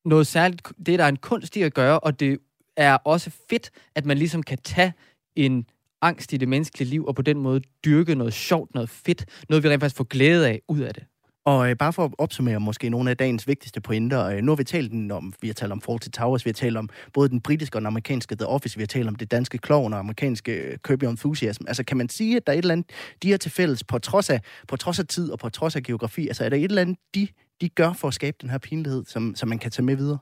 [0.05, 2.39] noget særligt, det er der er en kunst i at gøre, og det
[2.77, 4.93] er også fedt, at man ligesom kan tage
[5.35, 5.65] en
[6.03, 9.63] angst i det menneskelige liv, og på den måde dyrke noget sjovt, noget fedt, noget
[9.63, 11.03] vi rent faktisk får glæde af ud af det.
[11.45, 14.25] Og øh, bare for at opsummere måske nogle af dagens vigtigste pointer.
[14.25, 16.77] Øh, nu har vi talt om, vi har talt om Fawlty Towers, vi har talt
[16.77, 19.57] om både den britiske og den amerikanske The Office, vi har talt om det danske
[19.57, 21.63] Klovn og amerikanske øh, Kirby Enthusiasm.
[21.67, 22.89] Altså kan man sige, at der er et eller andet,
[23.23, 25.83] de her til fælles, på trods af, på trods af tid og på trods af
[25.83, 27.27] geografi, altså er der et eller andet, de,
[27.61, 30.17] de gør for at skabe den her pinlighed, som, som man kan tage med videre?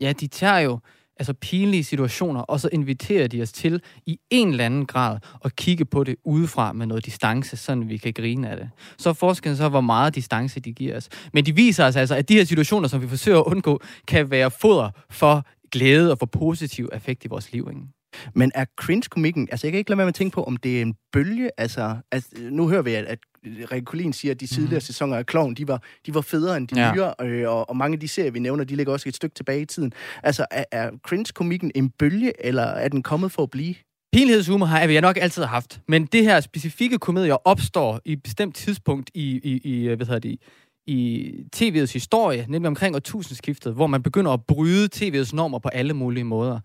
[0.00, 0.78] Ja, de tager jo
[1.18, 5.56] altså pinlige situationer, og så inviterer de os til i en eller anden grad at
[5.56, 8.70] kigge på det udefra med noget distance, så vi kan grine af det.
[8.98, 11.08] Så er forskellen så, hvor meget distance de giver os.
[11.32, 14.30] Men de viser os altså, at de her situationer, som vi forsøger at undgå, kan
[14.30, 17.68] være foder for glæde og for positiv effekt i vores liv.
[17.70, 17.97] Ikke?
[18.34, 20.78] Men er cringe-komikken, altså jeg kan ikke lade være med at tænke på, om det
[20.78, 24.46] er en bølge, altså, altså nu hører vi, at, at Rikke Collin siger, at de
[24.46, 24.80] tidligere mm.
[24.80, 26.94] sæsoner af Kloven, de var, de var federe end de ja.
[26.94, 29.34] nyere, øh, og, og mange af de serier, vi nævner, de ligger også et stykke
[29.34, 29.92] tilbage i tiden.
[30.22, 33.74] Altså, er, er cringe-komikken en bølge, eller er den kommet for at blive?
[34.12, 38.56] Pinlighedshumor har jeg nok altid haft, men det her specifikke komedier opstår i et bestemt
[38.56, 40.36] tidspunkt i, i, i hvad hedder det,
[40.88, 45.94] i tv'ets historie, nemlig omkring årtusindskiftet, hvor man begynder at bryde tv'ets normer på alle
[45.94, 46.60] mulige måder.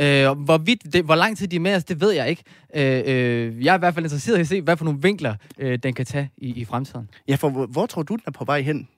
[0.00, 2.42] Øh, hvorvidt det, hvor lang tid de er med os, det ved jeg ikke.
[2.76, 5.34] Øh, øh, jeg er i hvert fald interesseret i at se, hvad for nogle vinkler
[5.58, 7.08] øh, den kan tage i, i fremtiden.
[7.28, 8.88] Ja, for hvor, hvor tror du, den er på vej hen?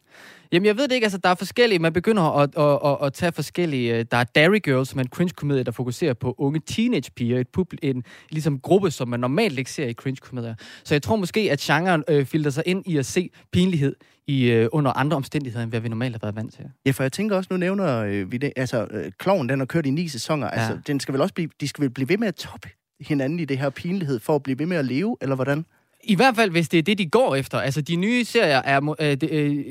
[0.53, 1.05] Jamen, jeg ved det ikke.
[1.05, 1.79] Altså, der er forskellige.
[1.79, 3.99] Man begynder at, at, at, at tage forskellige...
[3.99, 7.39] øh, Der er Dairy Girls, som er en cringe-komedie, der fokuserer på unge teenage-piger.
[7.39, 10.55] Et pub, en ligesom, gruppe, som man normalt ikke ser i cringe-komedier.
[10.85, 13.97] Så jeg tror måske, at genren øh, filter sig ind i at se pinlighed
[14.27, 16.65] i, øh, under andre omstændigheder, end hvad vi normalt har været vant til.
[16.87, 19.67] Ja, for jeg tænker også, nu nævner øh, vi det, altså, øh, Kloven, den har
[19.67, 20.47] kørt i ni sæsoner.
[20.47, 20.53] Ja.
[20.53, 22.69] Altså, den skal vel også blive, de skal vel blive ved med at toppe
[23.01, 25.65] hinanden i det her pinlighed, for at blive ved med at leve, eller hvordan?
[26.09, 27.59] I hvert fald, hvis det er det, de går efter.
[27.59, 29.65] Altså, de nye serier er, øh, de, øh,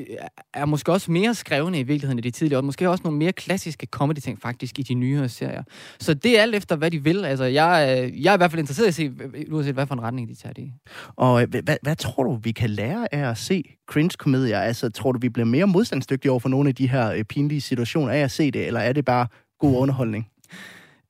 [0.53, 2.59] er måske også mere skrevne i virkeligheden end de tidligere.
[2.59, 5.63] Og måske også nogle mere klassiske comedy-ting faktisk i de nyere serier.
[5.99, 7.25] Så det er alt efter, hvad de vil.
[7.25, 9.11] Altså, jeg, øh, jeg er i hvert fald interesseret i at se,
[9.51, 10.71] uanset hvad for en retning de tager det i.
[11.15, 14.59] Og øh, hvad, hvad tror du, vi kan lære af at se cringe-komedier?
[14.59, 17.61] Altså, tror du, vi bliver mere modstandsdygtige over for nogle af de her øh, pinlige
[17.61, 19.27] situationer af at se det, eller er det bare
[19.59, 20.27] god underholdning?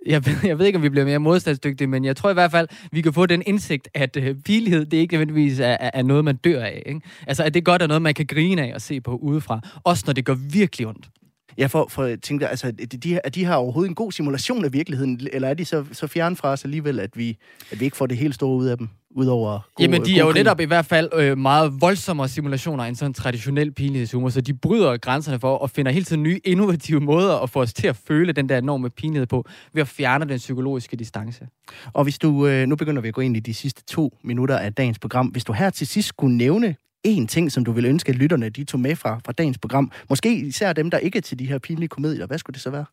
[0.06, 2.52] Jeg ved, jeg ved ikke, om vi bliver mere modstandsdygtige, men jeg tror i hvert
[2.52, 6.04] fald, vi kan få den indsigt, at øh, pilighed, det ikke nødvendigvis er, er, er
[6.04, 6.84] noget, man dør af.
[6.86, 7.02] Ikke?
[7.28, 9.60] Altså, at det godt er noget, man kan grine af og se på udefra.
[9.84, 11.10] Også når det gør virkelig ondt.
[11.58, 14.74] Ja, for, for jeg tænkte, altså, de, er de her overhovedet en god simulation af
[14.74, 17.38] virkeligheden, eller er de så, så fjern fra os alligevel, at vi,
[17.72, 20.18] at vi ikke får det helt store ud af dem, udover god, Jamen, de god
[20.20, 20.36] er jo grin?
[20.36, 24.98] netop i hvert fald øh, meget voldsommere simulationer end sådan traditionel pinlighedshumor, så de bryder
[24.98, 28.34] grænserne for og finder hele tiden nye, innovative måder at få os til at føle
[28.34, 31.48] den der enorme pinlighed på, ved at fjerne den psykologiske distance.
[31.94, 34.58] Og hvis du, øh, nu begynder vi at gå ind i de sidste to minutter
[34.58, 35.28] af dagens program.
[35.28, 38.50] Hvis du her til sidst skulle nævne en ting, som du vil ønske, at lytterne
[38.50, 41.46] de tog med fra, fra dagens program, måske især dem, der ikke er til de
[41.46, 42.86] her pinlige komedier, hvad skulle det så være?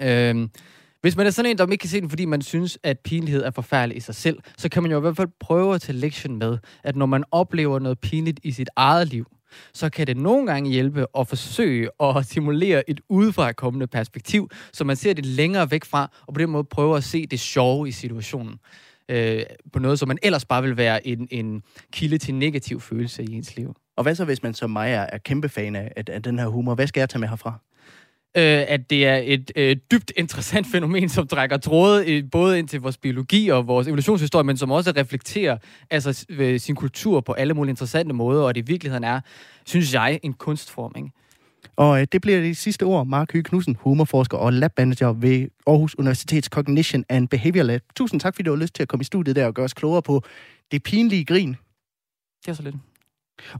[0.00, 0.50] Øhm,
[1.00, 3.42] hvis man er sådan en, der ikke kan se den, fordi man synes, at pinlighed
[3.42, 5.98] er forfærdelig i sig selv, så kan man jo i hvert fald prøve at tage
[5.98, 9.26] lektion med, at når man oplever noget pinligt i sit eget liv,
[9.74, 14.84] så kan det nogle gange hjælpe at forsøge at simulere et udefra kommende perspektiv, så
[14.84, 17.88] man ser det længere væk fra, og på den måde prøver at se det sjove
[17.88, 18.58] i situationen.
[19.12, 19.42] Øh,
[19.72, 23.32] på noget, som man ellers bare vil være en, en kilde til negativ følelse i
[23.32, 23.74] ens liv.
[23.96, 26.38] Og hvad så, hvis man som mig er, er kæmpe fan af, af, af den
[26.38, 26.74] her humor?
[26.74, 27.58] Hvad skal jeg tage med herfra?
[28.36, 32.68] øh, at det er et øh, dybt interessant fænomen, som trækker tråde øh, både ind
[32.68, 35.58] til vores biologi og vores evolutionshistorie, men som også reflekterer
[35.90, 39.20] altså, øh, sin kultur på alle mulige interessante måder, og det i virkeligheden er,
[39.64, 40.92] synes jeg, en kunstform.
[40.96, 41.10] Ikke?
[41.76, 43.06] Og øh, det bliver de sidste ord.
[43.06, 47.80] Mark Hyge Knudsen, humorforsker og labmanager ved Aarhus Universitets Cognition and Behavior Lab.
[47.96, 49.74] Tusind tak, fordi du har lyst til at komme i studiet der og gøre os
[49.74, 50.22] klogere på
[50.72, 51.56] det pinlige grin.
[52.44, 52.76] Det er så lidt.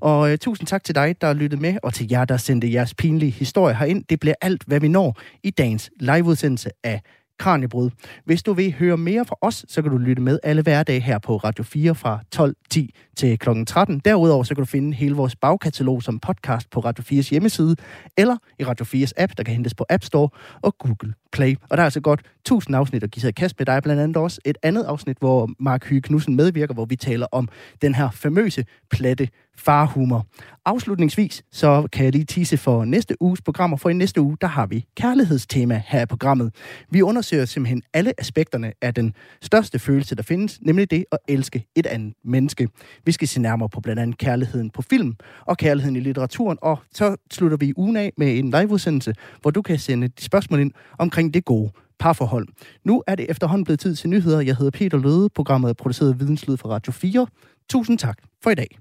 [0.01, 2.73] Og øh, tusind tak til dig, der har lyttet med, og til jer, der sendte
[2.73, 4.05] jeres pinlige historie herind.
[4.05, 7.03] Det bliver alt, hvad vi når i dagens liveudsendelse af
[7.39, 7.91] Kranjebrud.
[8.25, 11.19] Hvis du vil høre mere fra os, så kan du lytte med alle hverdage her
[11.19, 13.49] på Radio 4 fra 12.10 til kl.
[13.67, 13.99] 13.
[13.99, 17.77] Derudover så kan du finde hele vores bagkatalog som podcast på Radio 4's hjemmeside,
[18.17, 20.29] eller i Radio 4's app, der kan hentes på App Store
[20.63, 21.57] og Google Play.
[21.71, 23.67] Og der er altså godt 1000 afsnit og de hedder kast med.
[23.67, 26.97] Der er blandt andet også et andet afsnit, hvor Mark Hyge Knudsen medvirker, hvor vi
[26.97, 27.49] taler om
[27.83, 30.27] den her famøse platte farhumor.
[30.65, 34.47] Afslutningsvis, så kan jeg lige tise for næste uges programmer, for i næste uge, der
[34.47, 36.55] har vi kærlighedstema her i programmet.
[36.91, 41.67] Vi undersøger simpelthen alle aspekterne af den største følelse, der findes, nemlig det at elske
[41.75, 42.69] et andet menneske.
[43.07, 45.17] Vi skal se nærmere på blandt andet kærligheden på film
[45.47, 49.63] og kærligheden i litteraturen, og så slutter vi ugen af med en liveudsendelse, hvor du
[49.63, 52.49] kan sende spørgsmål ind omkring det gode parforhold.
[52.85, 54.41] Nu er det efterhånden blevet tid til nyheder.
[54.41, 55.29] Jeg hedder Peter Løde.
[55.35, 57.27] Programmet er produceret af Videnslyd for Radio 4.
[57.71, 58.79] Tusind tak for i dag.